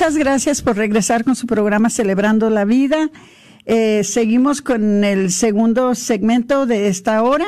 [0.05, 3.09] Muchas gracias por regresar con su programa Celebrando la Vida.
[3.65, 7.47] Eh, seguimos con el segundo segmento de esta hora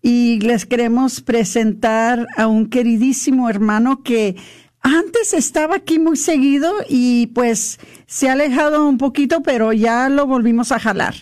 [0.00, 4.36] y les queremos presentar a un queridísimo hermano que
[4.80, 10.26] antes estaba aquí muy seguido y pues se ha alejado un poquito, pero ya lo
[10.26, 11.14] volvimos a jalar.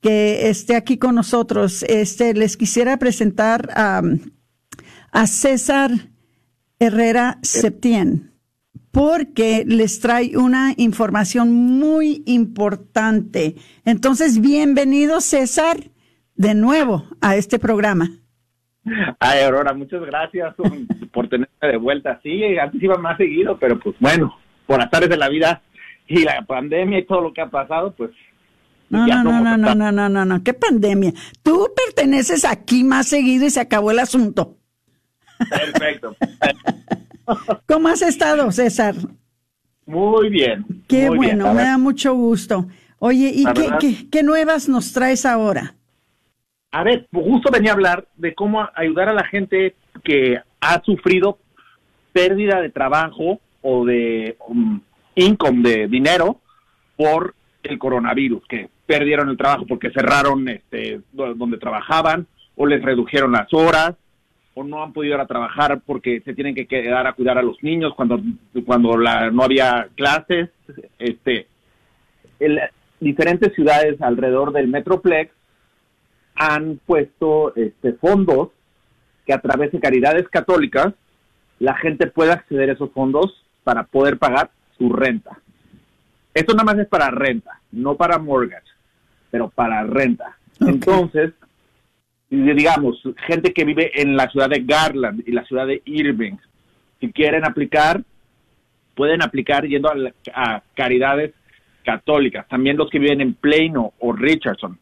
[0.00, 1.84] Que esté aquí con nosotros.
[1.84, 4.02] Este, les quisiera presentar a,
[5.12, 5.92] a César
[6.80, 8.35] Herrera Septien
[8.96, 13.56] porque les trae una información muy importante.
[13.84, 15.76] Entonces, bienvenido César
[16.34, 18.08] de nuevo a este programa.
[19.20, 20.54] Ay, Aurora, muchas gracias
[21.12, 22.18] por tenerme de vuelta.
[22.22, 24.34] Sí, antes iba más seguido, pero pues bueno,
[24.66, 25.60] por azares de la vida
[26.08, 28.12] y la pandemia y todo lo que ha pasado, pues.
[28.88, 31.12] No, no, no, no, no, no, no, no, no, qué pandemia.
[31.42, 34.56] Tú perteneces aquí más seguido y se acabó el asunto.
[35.50, 36.16] Perfecto.
[37.66, 38.94] ¿Cómo has estado, César?
[39.86, 40.64] Muy bien.
[40.88, 42.66] Qué muy bueno, me da mucho gusto.
[42.98, 45.74] Oye, ¿y qué, verdad- qué, qué nuevas nos traes ahora?
[46.72, 49.74] A ver, justo venía a hablar de cómo ayudar a la gente
[50.04, 51.38] que ha sufrido
[52.12, 54.80] pérdida de trabajo o de um,
[55.14, 56.40] income, de dinero,
[56.96, 62.82] por el coronavirus, que perdieron el trabajo porque cerraron este, do- donde trabajaban o les
[62.82, 63.94] redujeron las horas,
[64.58, 67.42] o no han podido ir a trabajar porque se tienen que quedar a cuidar a
[67.42, 68.18] los niños cuando,
[68.64, 70.48] cuando la, no había clases.
[70.98, 71.46] Este,
[72.40, 72.58] el,
[72.98, 75.30] diferentes ciudades alrededor del Metroplex
[76.34, 78.48] han puesto este, fondos
[79.26, 80.94] que a través de caridades católicas
[81.58, 85.38] la gente pueda acceder a esos fondos para poder pagar su renta.
[86.32, 88.68] Esto nada más es para renta, no para mortgage,
[89.30, 90.38] pero para renta.
[90.60, 91.32] Entonces,
[92.30, 96.36] digamos, gente que vive en la ciudad de Garland y la ciudad de Irving,
[97.00, 98.02] si quieren aplicar,
[98.94, 99.90] pueden aplicar yendo
[100.34, 101.34] a, caridades
[101.84, 102.48] católicas.
[102.48, 104.76] También los que viven en Plano o Richardson.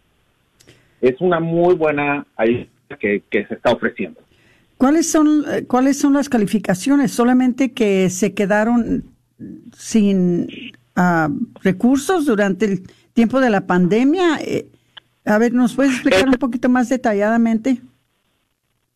[1.01, 2.67] Es una muy buena ayuda
[3.01, 4.21] que, que se está ofreciendo.
[4.77, 7.11] ¿Cuáles son, eh, ¿Cuáles son las calificaciones?
[7.11, 9.05] ¿Solamente que se quedaron
[9.75, 10.49] sin
[10.99, 12.83] uh, recursos durante el
[13.15, 14.37] tiempo de la pandemia?
[14.43, 14.67] Eh,
[15.25, 17.81] a ver, ¿nos puedes explicar un poquito más detalladamente?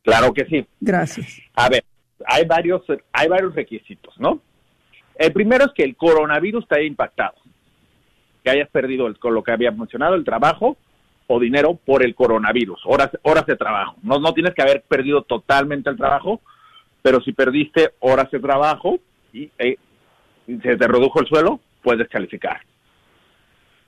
[0.08, 0.66] Claro que sí.
[0.80, 1.42] Gracias.
[1.54, 1.84] A ver,
[2.26, 2.82] hay varios,
[3.12, 4.40] hay varios requisitos, ¿no?
[5.16, 7.34] El primero es que el coronavirus te haya impactado,
[8.42, 10.78] que hayas perdido el, con lo que había mencionado, el trabajo
[11.26, 13.96] o dinero por el coronavirus, horas, horas de trabajo.
[14.02, 16.40] No, no tienes que haber perdido totalmente el trabajo,
[17.02, 18.98] pero si perdiste horas de trabajo
[19.34, 19.76] y eh,
[20.46, 22.62] se te redujo el suelo, puedes calificar.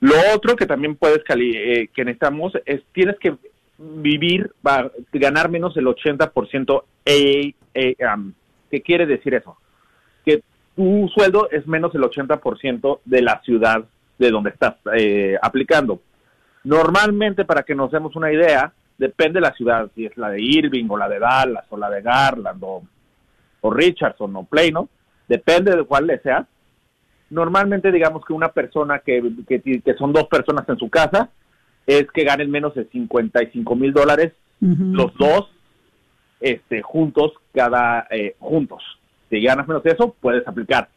[0.01, 3.37] Lo otro que también puedes eh, que necesitamos es tienes que
[3.81, 7.97] vivir, va, ganar menos del 80% eh, eh,
[8.71, 9.57] ¿Qué quiere decir eso?
[10.25, 10.43] Que
[10.77, 13.85] tu sueldo es menos del 80% de la ciudad
[14.19, 16.01] de donde estás eh, aplicando.
[16.65, 20.43] Normalmente, para que nos demos una idea, depende de la ciudad, si es la de
[20.43, 22.83] Irving o la de Dallas o la de Garland o,
[23.63, 24.89] o Richardson o Plano,
[25.27, 26.47] depende de cuál le sea,
[27.31, 31.31] normalmente digamos que una persona que, que, son dos personas en su casa
[31.87, 35.51] es que ganen menos de 55 mil dólares los dos
[36.41, 38.83] este, juntos, cada eh, juntos.
[39.29, 40.89] Si ganas menos de eso, puedes aplicar.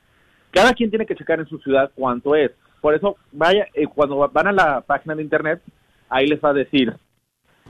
[0.52, 2.52] Cada quien tiene que checar en su ciudad cuánto es.
[2.82, 5.62] Por eso, vaya, eh, cuando van a la página de internet,
[6.10, 6.94] ahí les va a decir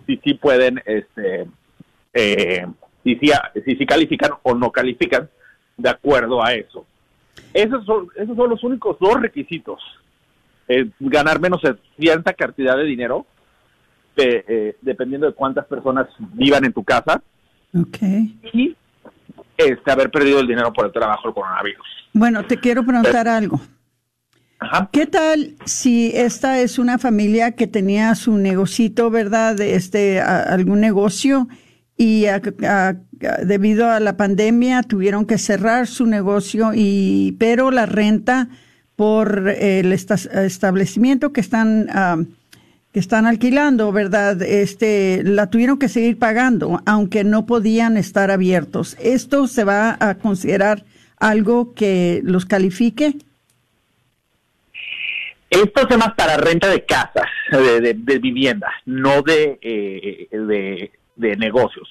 [0.07, 1.45] si sí pueden, este,
[2.13, 2.65] eh,
[3.03, 5.29] si, si, si califican o no califican
[5.77, 6.85] de acuerdo a eso.
[7.53, 9.79] Esos son, esos son los únicos dos requisitos.
[10.67, 13.25] Eh, ganar menos de cierta cantidad de dinero,
[14.15, 17.21] eh, dependiendo de cuántas personas vivan en tu casa.
[17.73, 18.39] Okay.
[18.53, 18.75] Y
[19.57, 21.85] este, haber perdido el dinero por el trabajo del coronavirus.
[22.13, 23.59] Bueno, te quiero preguntar algo.
[24.59, 24.89] Ajá.
[24.91, 30.79] ¿Qué tal si esta es una familia que tenía su negocito, verdad, de este algún
[30.79, 31.49] negocio
[31.97, 32.25] y
[33.43, 38.49] debido a la pandemia tuvieron que cerrar su negocio y pero la renta
[39.03, 41.87] por el establecimiento que están
[42.93, 44.41] que están alquilando, ¿verdad?
[44.41, 48.95] Este la tuvieron que seguir pagando aunque no podían estar abiertos.
[49.01, 50.85] ¿Esto se va a considerar
[51.19, 53.15] algo que los califique?
[55.49, 61.35] Esto es más para renta de casas, de, de, vivienda, no de, eh, de de
[61.35, 61.89] negocios.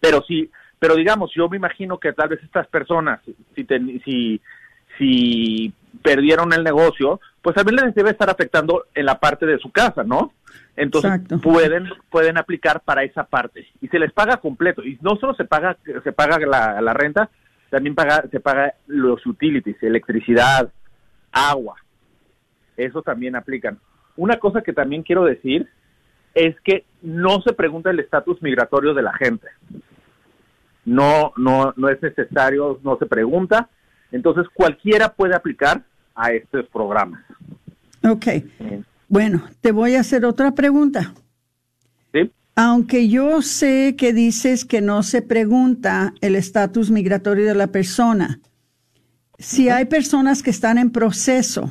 [0.00, 3.20] Pero sí, pero digamos, yo me imagino que tal vez estas personas,
[3.54, 3.66] si,
[4.06, 4.40] si,
[4.96, 9.70] si perdieron el negocio, pues también les debe estar afectando en la parte de su
[9.70, 10.32] casa, ¿no?
[10.76, 15.34] Entonces pueden pueden aplicar para esa parte y se les paga completo y no solo
[15.34, 17.30] se paga se paga la, la renta,
[17.70, 20.70] también paga se paga los utilities, electricidad,
[21.32, 21.76] agua.
[22.76, 23.78] Eso también aplican.
[24.16, 25.68] Una cosa que también quiero decir
[26.34, 29.48] es que no se pregunta el estatus migratorio de la gente.
[30.84, 33.70] No, no, no es necesario, no se pregunta.
[34.16, 35.82] Entonces cualquiera puede aplicar
[36.14, 37.22] a estos programas.
[38.02, 38.26] Ok.
[39.08, 41.14] Bueno, te voy a hacer otra pregunta.
[42.12, 42.30] Sí.
[42.54, 48.40] Aunque yo sé que dices que no se pregunta el estatus migratorio de la persona,
[49.38, 51.70] si hay personas que están en proceso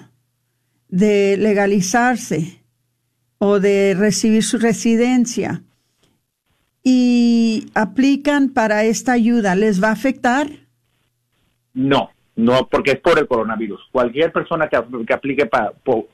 [0.87, 2.61] de legalizarse,
[3.37, 5.63] o de recibir su residencia
[6.83, 10.49] y aplican para esta ayuda, ¿les va a afectar?
[11.73, 13.81] No, no, porque es por el coronavirus.
[13.91, 14.75] Cualquier persona que,
[15.13, 15.45] aplique
[15.83, 16.07] por,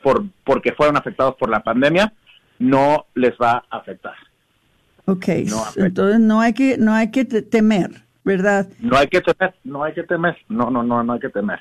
[0.44, 2.14] porque fueron afectados por la pandemia,
[2.60, 4.14] no les va a afectar.
[5.06, 5.86] Ok, No afecta.
[5.88, 7.90] entonces no hay que, no hay que te- temer,
[8.24, 8.68] ¿verdad?
[8.80, 11.60] No hay que temer, no hay que temer, no, no, no, no hay que temer.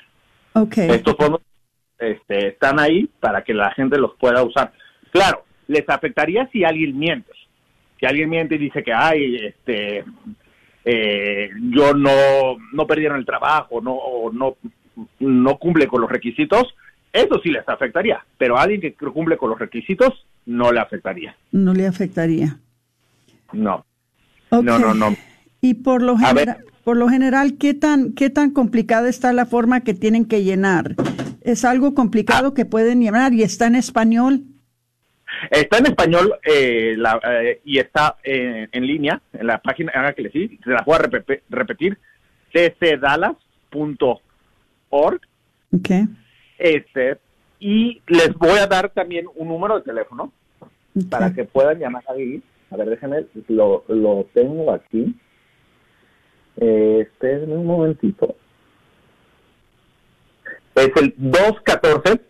[0.53, 1.41] Ok, Estos fondos
[1.97, 4.71] este, están ahí para que la gente los pueda usar.
[5.11, 7.31] Claro, les afectaría si alguien miente.
[7.99, 10.03] Si alguien miente y dice que, ay, este,
[10.85, 12.11] eh, yo no,
[12.73, 14.55] no perdieron el trabajo, no, o no,
[15.19, 16.63] no cumple con los requisitos,
[17.13, 18.23] eso sí les afectaría.
[18.37, 21.35] Pero a alguien que cumple con los requisitos, no le afectaría.
[21.51, 22.57] no le afectaría.
[23.53, 23.85] No,
[24.51, 25.15] no, no, no.
[25.61, 26.65] Y por lo, A genera- ver.
[26.83, 30.95] por lo general, ¿qué tan, ¿qué tan complicada está la forma que tienen que llenar?
[31.41, 32.53] ¿Es algo complicado Ah.
[32.55, 34.43] que pueden llenar y está en español?
[35.49, 40.13] Está en español eh, la- eh, y está eh, en línea en la página, haga
[40.13, 41.97] que le sí, se la voy a repe- repetir,
[43.71, 45.21] ccdallas.org.
[45.73, 45.89] Ok.
[46.57, 47.17] Este,
[47.59, 50.31] y les voy a dar también un número de teléfono
[51.09, 52.41] para que puedan llamar ahí.
[52.69, 55.15] A ver, déjenme, lo, lo tengo aquí.
[56.57, 58.35] Este, un momentito.
[60.75, 62.21] Es el 214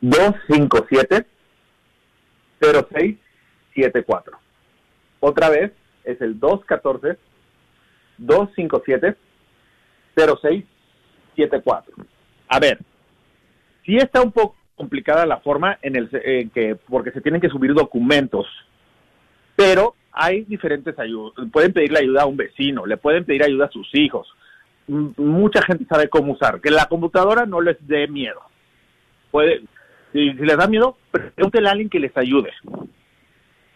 [0.00, 1.26] 257
[2.60, 4.38] 0674.
[5.20, 5.72] Otra vez
[6.04, 7.18] es el 214
[8.18, 9.16] 257
[10.14, 11.94] 0674.
[12.48, 12.78] A ver,
[13.84, 17.48] sí está un poco complicada la forma en el en que porque se tienen que
[17.48, 18.46] subir documentos,
[19.54, 21.34] pero hay diferentes ayudas.
[21.52, 24.28] Pueden pedirle ayuda a un vecino, le pueden pedir ayuda a sus hijos.
[24.86, 26.60] Mucha gente sabe cómo usar.
[26.60, 28.40] Que la computadora no les dé miedo.
[29.30, 29.62] Puede,
[30.16, 32.50] si, les da miedo, pregúntenle a alguien que les ayude.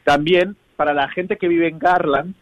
[0.05, 2.35] También, para la gente que vive en Garland,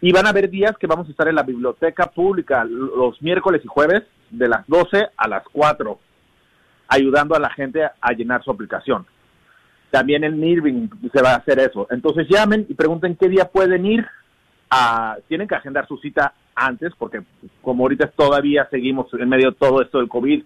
[0.00, 3.62] y van a haber días que vamos a estar en la biblioteca pública los miércoles
[3.64, 5.98] y jueves de las 12 a las 4,
[6.88, 9.06] ayudando a la gente a llenar su aplicación.
[9.90, 11.86] También en Irving se va a hacer eso.
[11.90, 14.04] Entonces llamen y pregunten qué día pueden ir.
[14.68, 17.20] A, tienen que agendar su cita antes, porque
[17.62, 20.42] como ahorita todavía seguimos en medio de todo esto del COVID,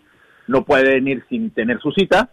[0.48, 2.28] no pueden ir sin tener su cita,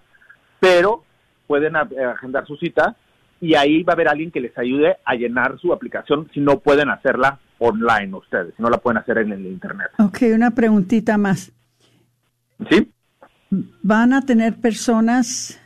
[0.59, 1.03] pero
[1.45, 2.95] pueden a- agendar su cita
[3.39, 6.59] y ahí va a haber alguien que les ayude a llenar su aplicación si no
[6.59, 9.87] pueden hacerla online ustedes, si no la pueden hacer en el internet.
[9.99, 11.51] Ok, una preguntita más.
[12.69, 12.91] ¿Sí?
[13.83, 15.59] ¿Van a tener personas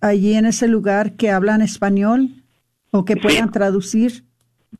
[0.00, 2.28] allí en ese lugar que hablan español
[2.90, 4.24] o que puedan traducir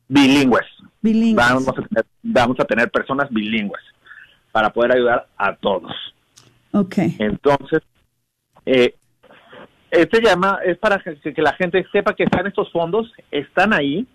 [0.07, 0.65] Bilingües.
[1.01, 1.35] Bilingües?
[1.35, 3.81] Vamos a, tener, vamos a tener personas bilingües
[4.51, 5.91] para poder ayudar a todos.
[6.71, 7.81] Ok, Entonces,
[8.65, 8.95] eh,
[9.91, 14.05] este llama es para que, que la gente sepa que están estos fondos, están ahí,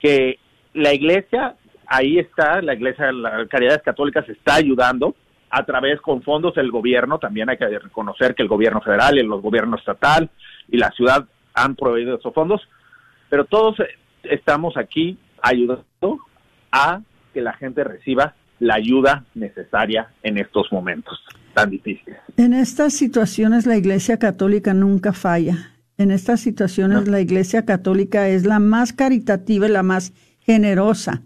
[0.00, 0.38] que
[0.74, 1.54] la iglesia,
[1.86, 5.14] ahí está, la iglesia, la Caridades Católicas está ayudando
[5.50, 9.20] a través con fondos del gobierno, también hay que reconocer que el gobierno federal y
[9.20, 10.30] el gobierno estatal
[10.68, 12.60] y la ciudad han proveído esos fondos,
[13.28, 13.88] pero todos eh,
[14.22, 16.18] estamos aquí ayudando
[16.72, 21.18] a que la gente reciba la ayuda necesaria en estos momentos
[21.54, 22.18] tan difíciles.
[22.36, 25.72] en estas situaciones la Iglesia Católica nunca falla.
[25.98, 31.22] En estas situaciones la Iglesia Católica es la más caritativa y la más generosa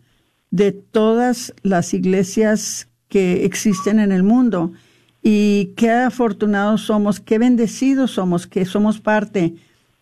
[0.50, 4.72] de todas las iglesias que existen en el mundo.
[5.22, 9.54] Y qué afortunados somos, qué bendecidos somos que somos parte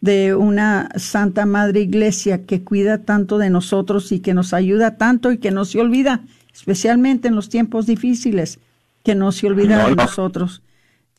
[0.03, 5.33] de una Santa Madre Iglesia que cuida tanto de nosotros y que nos ayuda tanto
[5.33, 6.23] y que no se olvida,
[6.53, 8.59] especialmente en los tiempos difíciles,
[9.05, 10.03] que no se olvida No, de no.
[10.03, 10.63] nosotros.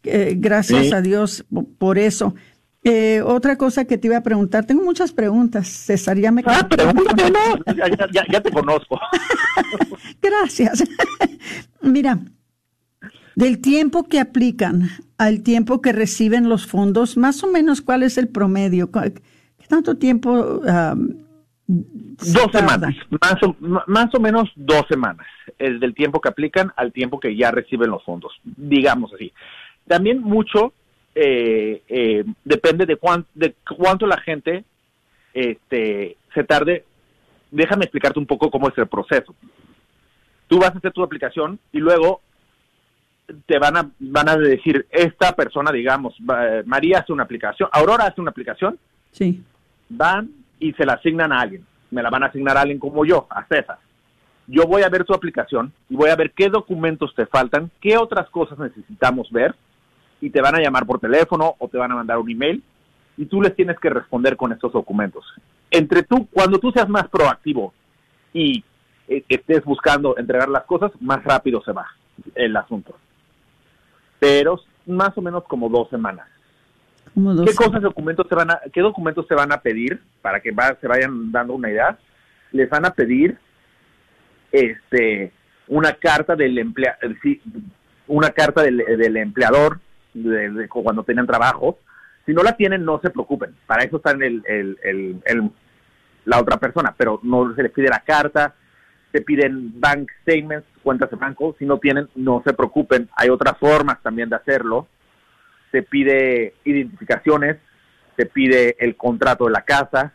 [0.04, 0.94] Eh, gracias Sí.
[0.94, 2.36] a Dios po- por eso.
[2.84, 6.68] Eh, otra cosa que te iba a preguntar, tengo muchas preguntas, César, ya me Ah,
[6.70, 9.00] pregúntame, no, ya, ya- ya- ya te conozco.
[10.22, 10.84] Gracias.
[11.82, 12.20] Mira,
[13.36, 18.18] del tiempo que aplican al tiempo que reciben los fondos, más o menos, ¿cuál es
[18.18, 18.92] el promedio?
[18.92, 20.62] ¿Cu- ¿Qué tanto tiempo?
[22.20, 23.56] se Dos semanas, más o,
[23.88, 25.26] más o menos dos semanas,
[25.58, 29.32] es del tiempo que aplican al tiempo que ya reciben los fondos, digamos así.
[29.88, 30.74] También mucho
[31.16, 34.66] eh, eh, depende de, cuán- de cuánto la gente
[35.34, 36.84] este, se tarde.
[37.52, 39.34] Déjame explicarte un poco cómo es el proceso.
[40.48, 42.22] Tú vas a hacer tu aplicación y luego
[43.46, 46.16] te van a, van a decir, esta persona, digamos,
[46.66, 48.78] María hace una aplicación, Aurora hace una aplicación,
[49.12, 49.44] Sí.
[49.90, 51.66] van y se la asignan a alguien.
[51.92, 53.78] Me la van a asignar a alguien como yo, a César.
[54.48, 57.98] Yo voy a ver tu aplicación y voy a ver qué documentos te faltan, qué
[57.98, 59.56] otras cosas necesitamos ver
[60.20, 62.64] y te van a llamar por teléfono o te van a mandar un email
[63.16, 65.24] y tú les tienes que responder con estos documentos.
[65.70, 67.74] Entre tú, cuando tú seas más proactivo
[68.34, 68.64] y
[69.08, 71.86] eh, estés buscando entregar las cosas, más rápido se va
[72.36, 72.98] el asunto.
[74.24, 76.28] Pero más o menos como dos semanas.
[77.14, 80.40] Como dos ¿Qué cosas, documentos se van a, qué documentos se van a pedir para
[80.40, 81.98] que va- se vayan dando una idea?
[82.52, 83.38] Les van a pedir
[84.52, 85.32] este
[85.68, 87.42] una carta del emplea, sí,
[88.08, 89.80] una carta del, del empleador
[90.14, 91.80] de, de cuando tienen trabajo.
[92.26, 93.56] Si no la tienen, no se preocupen.
[93.66, 95.52] Para eso está en el, el, el- el-
[96.26, 98.54] la otra persona, pero no se les pide la carta,
[99.12, 101.56] se piden bank statements, cuentas de banco.
[101.58, 103.10] Si no tienen, no se preocupen.
[103.16, 104.88] Hay otras formas también de hacerlo.
[105.72, 107.58] Se pide identificaciones,
[108.18, 110.14] se pide el contrato de la casa,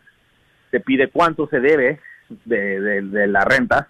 [0.71, 1.99] se pide cuánto se debe
[2.45, 3.89] de, de- de la renta.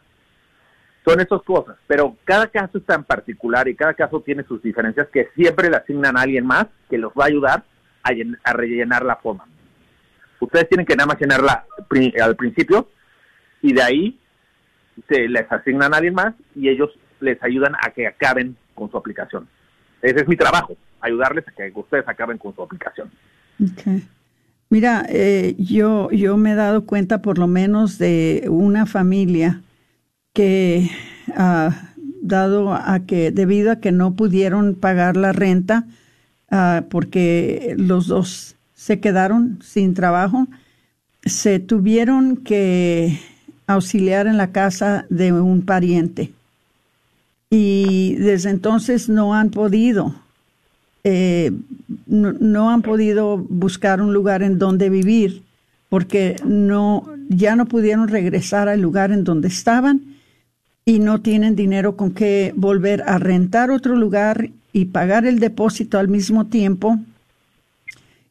[1.05, 5.09] Son esas cosas, pero cada caso es tan particular y cada caso tiene sus diferencias
[5.09, 7.65] que siempre le asignan a alguien más que los va a ayudar
[8.03, 9.47] a, llen- a rellenar la forma.
[10.41, 11.65] Ustedes tienen que nada más llenarla
[12.23, 12.89] al principio
[13.63, 14.21] y de ahí
[15.09, 16.91] se les asignan a alguien más y ellos
[17.21, 19.49] les ayudan a que acaben con su aplicación.
[20.03, 23.11] Ese es mi trabajo, ayudarles a que ustedes acaben con su aplicación.
[24.71, 29.63] Mira, eh, yo, yo me he dado cuenta por lo menos de una familia
[30.33, 30.91] que,
[31.35, 35.87] ah, dado a que, debido a que no pudieron pagar la renta,
[36.51, 40.47] ah, porque los dos se quedaron sin trabajo,
[41.23, 43.19] se tuvieron que
[43.69, 46.33] auxiliar en la casa de un pariente.
[47.51, 50.15] Y desde entonces no han podido
[51.05, 51.53] eh,
[52.07, 55.43] no, no han podido buscar un lugar en donde vivir
[55.89, 60.03] porque no ya no pudieron regresar al lugar en donde estaban
[60.85, 65.99] y no tienen dinero con que volver a rentar otro lugar y pagar el depósito
[65.99, 66.99] al mismo tiempo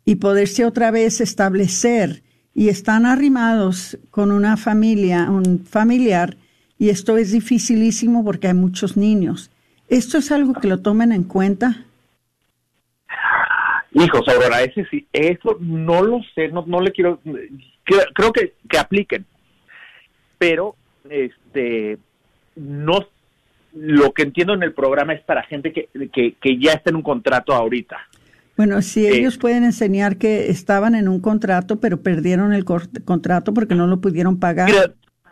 [0.06, 2.22] y poderse otra vez establecer
[2.58, 6.38] y están arrimados con una familia, un familiar
[6.80, 9.52] y esto es dificilísimo porque hay muchos niños.
[9.90, 11.86] ¿Esto es algo que lo tomen en cuenta?
[13.92, 17.20] Hijos, Aurora, ese sí, eso no lo sé, no, no le quiero,
[17.84, 19.24] creo, que, que apliquen,
[20.40, 20.76] pero
[21.12, 22.00] este,
[22.56, 23.08] no,
[23.74, 26.96] lo que entiendo en el programa es para gente que, que, que ya está en
[26.96, 28.00] un contrato ahorita.
[28.58, 33.54] Bueno, si Eh, ellos pueden enseñar que estaban en un contrato, pero perdieron el contrato
[33.54, 34.70] porque no lo pudieron pagar.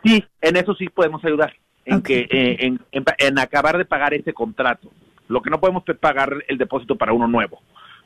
[0.04, 1.52] Sí, en eso sí podemos ayudar,
[1.84, 4.90] en que eh, en, en, en acabar de pagar ese contrato.
[5.28, 7.60] Lo que no podemos es pagar el depósito para uno nuevo,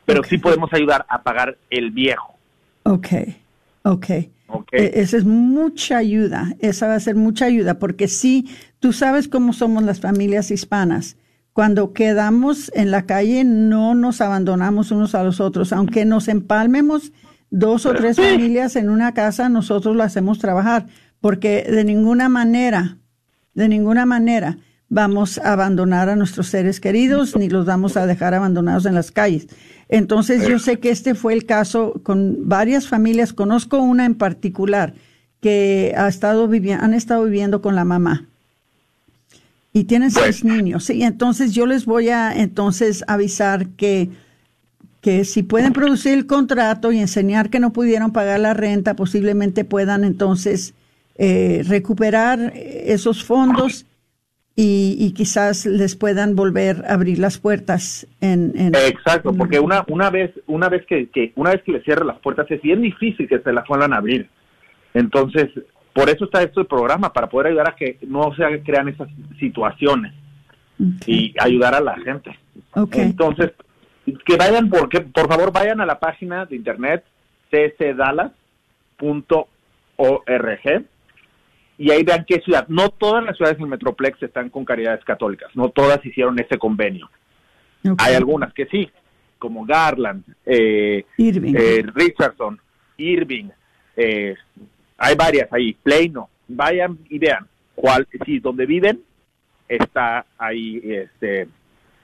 [0.05, 2.33] pero sí podemos ayudar a pagar el viejo.
[2.83, 3.07] Ok,
[3.83, 4.05] ok.
[4.47, 4.73] ¿ok?
[4.73, 8.49] E- Esa es mucha ayuda, esa va a ser mucha ayuda, porque sí,
[8.79, 11.17] tú sabes cómo somos las familias hispanas.
[11.53, 17.11] Cuando quedamos en la calle no nos abandonamos unos a los otros, aunque nos empalmemos
[17.49, 20.87] dos o tres familias en una casa, nosotros lo hacemos trabajar,
[21.19, 22.97] porque de ninguna manera,
[23.53, 28.33] de ninguna manera vamos a abandonar a nuestros seres queridos ni los vamos a dejar
[28.33, 29.47] abandonados en las calles.
[29.89, 34.93] Entonces yo sé que este fue el caso con varias familias, conozco una en particular
[35.41, 36.49] que ha estado
[36.79, 38.30] han estado viviendo con la mamá
[39.73, 40.89] y tienen seis niños.
[40.89, 44.09] Y entonces yo les voy a entonces avisar que
[45.01, 49.65] que si pueden producir el contrato y enseñar que no pudieron pagar la renta, posiblemente
[49.65, 50.75] puedan entonces
[51.17, 53.87] eh, recuperar esos fondos
[54.55, 59.83] y, y quizás les puedan volver a abrir las puertas en, en- Exacto, porque una
[59.87, 62.81] una vez una vez que, que una vez que le cierren las puertas es bien
[62.83, 64.29] difícil que se las vuelvan a abrir.
[64.93, 65.49] Entonces,
[65.93, 69.09] por eso está esto el programa para poder ayudar a que no se crean esas
[69.39, 70.13] situaciones
[71.05, 72.37] y ayudar a la gente.
[72.73, 72.95] Ok.
[72.95, 73.51] Entonces,
[74.25, 77.03] que vayan por que por favor vayan a la página de internet
[77.51, 78.31] csdallas.org
[81.77, 82.67] y ahí vean qué ciudad.
[82.67, 87.09] No todas las ciudades del Metroplex están con caridades católicas, no todas hicieron ese convenio.
[87.97, 88.89] Hay algunas que sí,
[89.39, 91.55] como Garland, eh, Irving.
[91.57, 92.59] eh, Richardson,
[92.97, 93.49] Irving,
[93.97, 94.35] eh,
[95.03, 96.29] hay varias ahí, Plano.
[96.47, 99.01] Vayan y vean cuál, si donde viven
[99.67, 101.47] está ahí este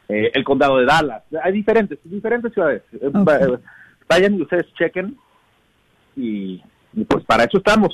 [0.10, 1.24] eh, el condado de Dallas.
[1.44, 2.82] Hay diferentes, diferentes ciudades.
[2.94, 3.60] Eh, va-
[4.10, 5.18] Vayan y ustedes chequen
[6.16, 6.62] y,
[6.94, 7.94] y pues para eso estamos.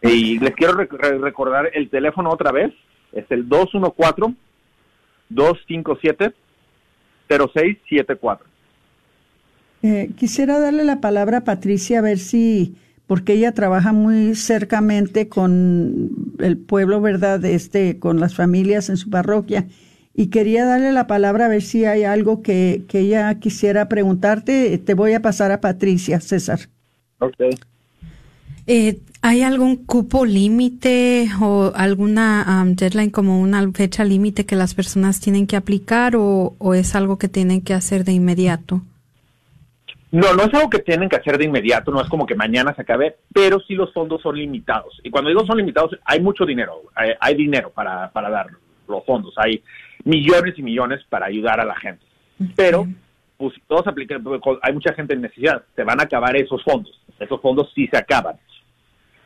[0.00, 2.72] Y les quiero rec- re- recordar el teléfono otra vez.
[3.12, 3.48] Es el
[7.28, 8.38] 214-257-0674.
[9.82, 12.76] Eh, quisiera darle la palabra a Patricia a ver si,
[13.06, 17.44] porque ella trabaja muy cercamente con el pueblo, ¿verdad?
[17.44, 19.66] Este, con las familias en su parroquia.
[20.14, 24.76] Y quería darle la palabra a ver si hay algo que, que ella quisiera preguntarte.
[24.78, 26.60] Te voy a pasar a Patricia, César.
[27.18, 27.36] Ok.
[28.66, 34.74] Eh, ¿Hay algún cupo límite o alguna um, deadline como una fecha límite que las
[34.74, 38.82] personas tienen que aplicar o, o es algo que tienen que hacer de inmediato?
[40.12, 42.74] No, no es algo que tienen que hacer de inmediato, no es como que mañana
[42.74, 45.00] se acabe, pero sí los fondos son limitados.
[45.02, 48.48] Y cuando digo son limitados, hay mucho dinero, hay, hay dinero para, para dar
[48.86, 49.62] los fondos, hay
[50.04, 52.04] millones y millones para ayudar a la gente.
[52.54, 52.86] Pero,
[53.38, 54.22] pues todos aplican,
[54.60, 57.96] hay mucha gente en necesidad, se van a acabar esos fondos, esos fondos sí se
[57.96, 58.36] acaban.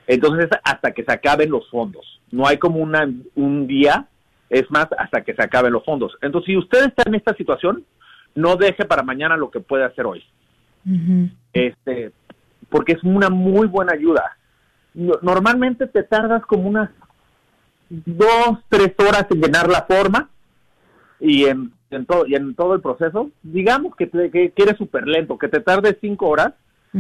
[0.07, 4.07] Entonces, hasta que se acaben los fondos, no hay como una, un día,
[4.49, 6.17] es más, hasta que se acaben los fondos.
[6.23, 7.85] Entonces, si usted está en esta situación,
[8.37, 10.23] no deje para mañana lo que puede hacer hoy
[11.53, 12.13] este,
[12.69, 14.37] porque es una muy buena ayuda.
[14.95, 16.91] No- Normalmente te tardas como unas
[17.89, 20.29] dos, tres horas en llenar la forma
[21.21, 23.31] y en, en todo, y en todo el proceso.
[23.43, 26.53] Digamos que, te, que, que eres súper lento, que te tardes cinco horas.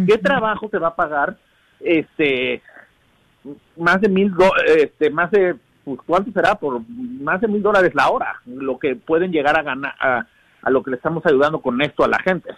[0.07, 1.39] ¿Qué trabajo te va a pagar
[1.81, 2.61] este
[3.77, 7.95] más de mil do- este más de pues, cuánto será por más de mil dólares
[7.95, 10.27] la hora lo que pueden llegar a ganar a,
[10.63, 12.51] a lo que le estamos ayudando con esto a la gente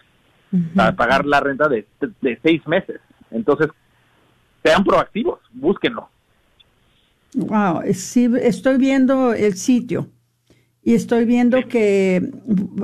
[0.75, 1.87] para pagar la renta de,
[2.21, 3.01] de seis meses.
[3.31, 3.69] Entonces,
[4.63, 6.09] sean proactivos, búsquenlo.
[7.35, 10.09] Wow, sí, estoy viendo el sitio
[10.83, 12.33] y estoy viendo que,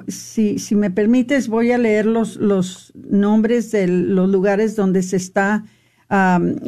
[0.09, 5.17] si, si me permites, voy a leer los, los nombres de los lugares donde se
[5.17, 5.65] está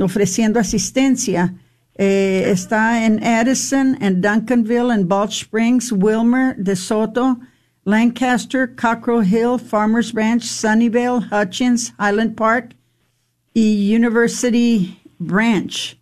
[0.00, 1.54] ofreciendo asistencia.
[1.98, 7.38] Eh, está en Addison, en Duncanville, en Balch Springs, Wilmer, DeSoto,
[7.86, 12.74] Lancaster, Cockrell Hill, Farmers Branch, Sunnyvale, Hutchins, Highland Park
[13.54, 15.96] y University Branch.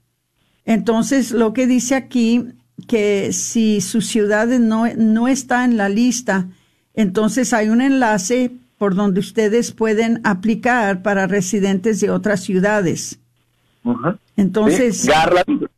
[0.64, 2.46] Entonces, lo que dice aquí,
[2.88, 6.48] que si su ciudad no, no está en la lista,
[6.94, 13.18] entonces hay un enlace por donde ustedes pueden aplicar para residentes de otras ciudades.
[14.36, 15.68] Entonces, Sí, Garland,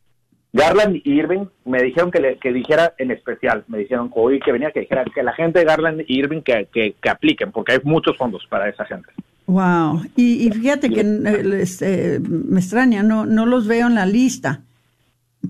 [0.53, 4.39] Garland y Irving me dijeron que, le- que dijera en especial, me dijeron que hoy
[4.39, 7.51] que venía que dijera que la gente de Garland y Irving que, que, que apliquen,
[7.51, 9.09] porque hay muchos fondos para esa gente.
[9.45, 10.01] wow.
[10.15, 14.61] Y, y fíjate que eh, eh, me extraña, no, no los veo en la lista.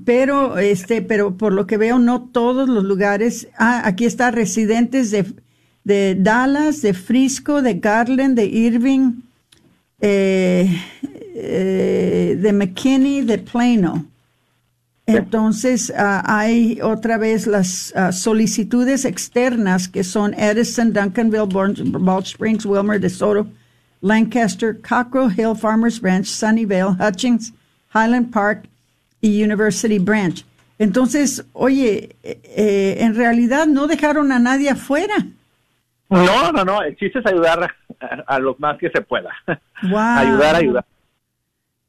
[0.05, 3.47] Pero, este, pero por lo que veo, no todos los lugares.
[3.57, 5.25] Ah, aquí está residentes de,
[5.85, 9.13] de Dallas, de Frisco, de Garland, de Irving,
[10.01, 10.67] eh,
[11.35, 14.05] eh, de McKinney, de Plano.
[15.07, 22.65] Entonces, ah, hay otra vez las ah, solicitudes externas que son Edison, Duncanville, Balch Springs,
[22.65, 23.47] Wilmer, DeSoto,
[24.01, 27.53] Lancaster, Cockrell Hill, Farmers Branch, Sunnyvale, Hutchins,
[27.95, 28.67] Highland Park
[29.21, 30.43] y University Branch.
[30.77, 35.15] Entonces, oye, eh, eh, en realidad no dejaron a nadie afuera.
[36.09, 39.31] No, no, no, el chiste es ayudar a, a los más que se pueda.
[39.83, 39.99] Wow.
[39.99, 40.85] ayudar, ayudar.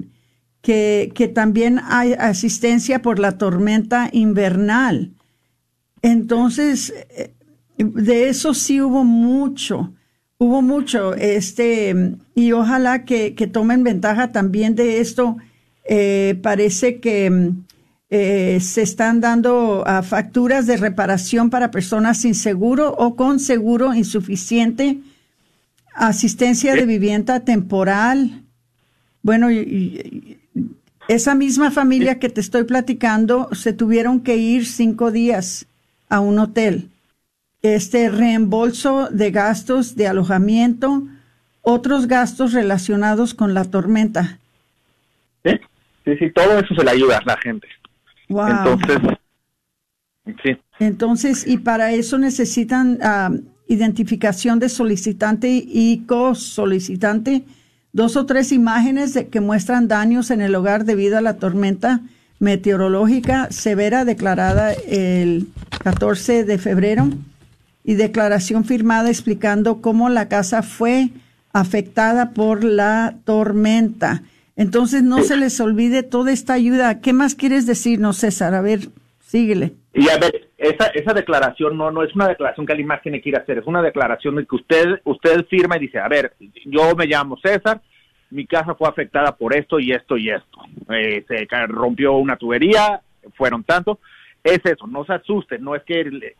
[0.61, 5.11] que, que también hay asistencia por la tormenta invernal.
[6.05, 7.33] Entonces, eh,
[7.79, 9.91] de eso sí hubo mucho,
[10.37, 11.95] hubo mucho, este,
[12.35, 15.37] y ojalá que, tomen ventaja también de esto.
[15.83, 17.53] Eh, parece que
[18.11, 24.99] eh, se están dando facturas de reparación para personas sin seguro o con seguro insuficiente,
[25.95, 28.43] asistencia de vivienda temporal.
[29.23, 29.47] Bueno,
[31.07, 35.65] esa misma familia que te estoy platicando se tuvieron que ir cinco días
[36.09, 36.89] a un hotel.
[37.61, 41.03] Este reembolso de gastos de alojamiento,
[41.61, 44.39] otros gastos relacionados con la tormenta.
[45.43, 45.51] Sí,
[46.05, 47.67] sí, sí, todo eso se le ayuda a la gente.
[48.29, 48.97] Entonces,
[50.43, 50.57] sí.
[50.79, 53.31] Entonces, y para eso necesitan ah,
[53.67, 57.43] identificación de solicitante y co-solicitante,
[57.93, 62.01] dos o tres imágenes de, que muestran daños en el hogar debido a la tormenta
[62.39, 65.47] meteorológica severa declarada el
[65.83, 67.07] 14 de febrero
[67.83, 71.09] y declaración firmada explicando cómo la casa fue
[71.53, 74.23] afectada por la tormenta.
[74.55, 77.01] Entonces no se les olvide toda esta ayuda.
[77.01, 78.53] ¿Qué más quieres decirnos, César?
[78.53, 78.79] A ver,
[79.19, 79.73] síguele.
[79.93, 83.21] Y a ver, esa, esa declaración no, no es una declaración que alguien más tiene
[83.21, 86.07] que ir a hacer, es una declaración de que usted, usted firma y dice, a
[86.07, 86.33] ver,
[86.65, 87.81] yo me llamo César,
[88.35, 90.59] mi casa fue afectada por esto y esto y esto.
[90.89, 93.01] Eh, se rompió una tubería,
[93.35, 93.99] fueron tanto.
[94.43, 96.35] Es eso, no se asusten, no es que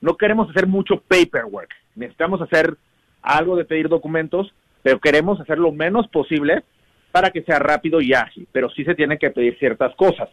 [0.00, 2.76] no queremos hacer mucho paperwork, necesitamos hacer
[3.20, 6.62] algo de pedir documentos, pero queremos hacer lo menos posible
[7.10, 10.28] para que sea rápido y ágil, pero sí se tienen que pedir ciertas cosas.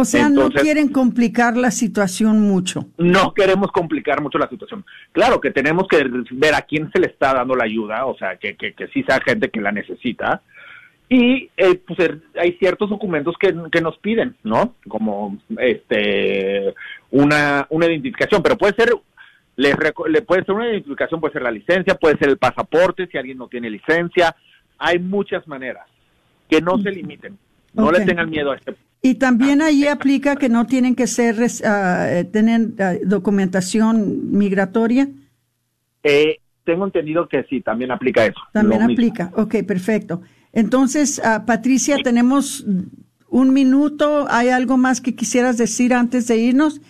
[0.00, 2.86] O sea, no quieren complicar la situación mucho.
[2.98, 4.84] No queremos complicar mucho la situación.
[5.10, 8.36] Claro que tenemos que ver a quién se le está dando la ayuda, o sea,
[8.36, 10.42] que, que, que sí sea gente que la necesita.
[11.08, 14.74] Y eh, pues er, hay ciertos documentos que, que, nos piden, ¿no?
[14.86, 16.74] Como este
[17.10, 18.92] una, una identificación, pero puede ser
[19.56, 19.74] le,
[20.10, 23.38] le puede ser una identificación, puede ser la licencia, puede ser el pasaporte si alguien
[23.38, 24.36] no tiene licencia,
[24.78, 25.86] hay muchas maneras.
[26.48, 27.36] Que no se limiten.
[27.74, 28.74] No le tengan miedo a este.
[29.00, 35.08] Y también ahí aplica que no tienen que ser, uh, tener ah, documentación migratoria.
[36.02, 38.40] Eh, tengo entendido que sí, también aplica eso.
[38.52, 39.30] También aplica.
[39.34, 40.22] Ok, perfecto.
[40.52, 42.64] Entonces, Patricia, tenemos
[43.28, 44.26] un minuto.
[44.28, 46.80] ¿Hay algo más que quisieras decir antes de irnos?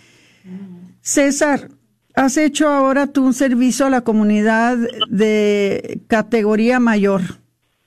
[1.01, 1.69] César,
[2.15, 4.77] has hecho ahora tú un servicio a la comunidad
[5.09, 7.23] de categoría mayor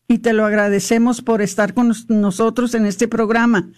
[0.07, 3.69] y te lo agradecemos por estar con nosotros en este programa,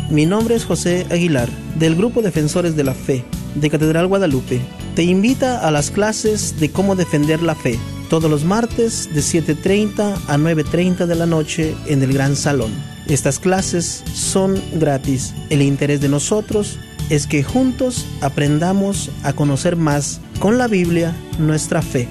[0.10, 4.62] Mi nombre es José Aguilar, del Grupo Defensores de la Fe, de Catedral Guadalupe.
[4.96, 7.78] Te invita a las clases de cómo defender la fe
[8.10, 12.72] todos los martes de 7.30 a 9.30 de la noche en el Gran Salón.
[13.08, 15.34] Estas clases son gratis.
[15.50, 16.80] El interés de nosotros
[17.10, 22.08] es que juntos aprendamos a conocer más con la Biblia nuestra fe,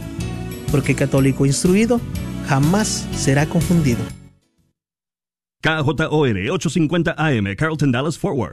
[0.71, 2.01] porque católico instruido
[2.47, 4.01] jamás será confundido.
[5.63, 8.45] KJOR 850 AM, Carlton Dallas Forward.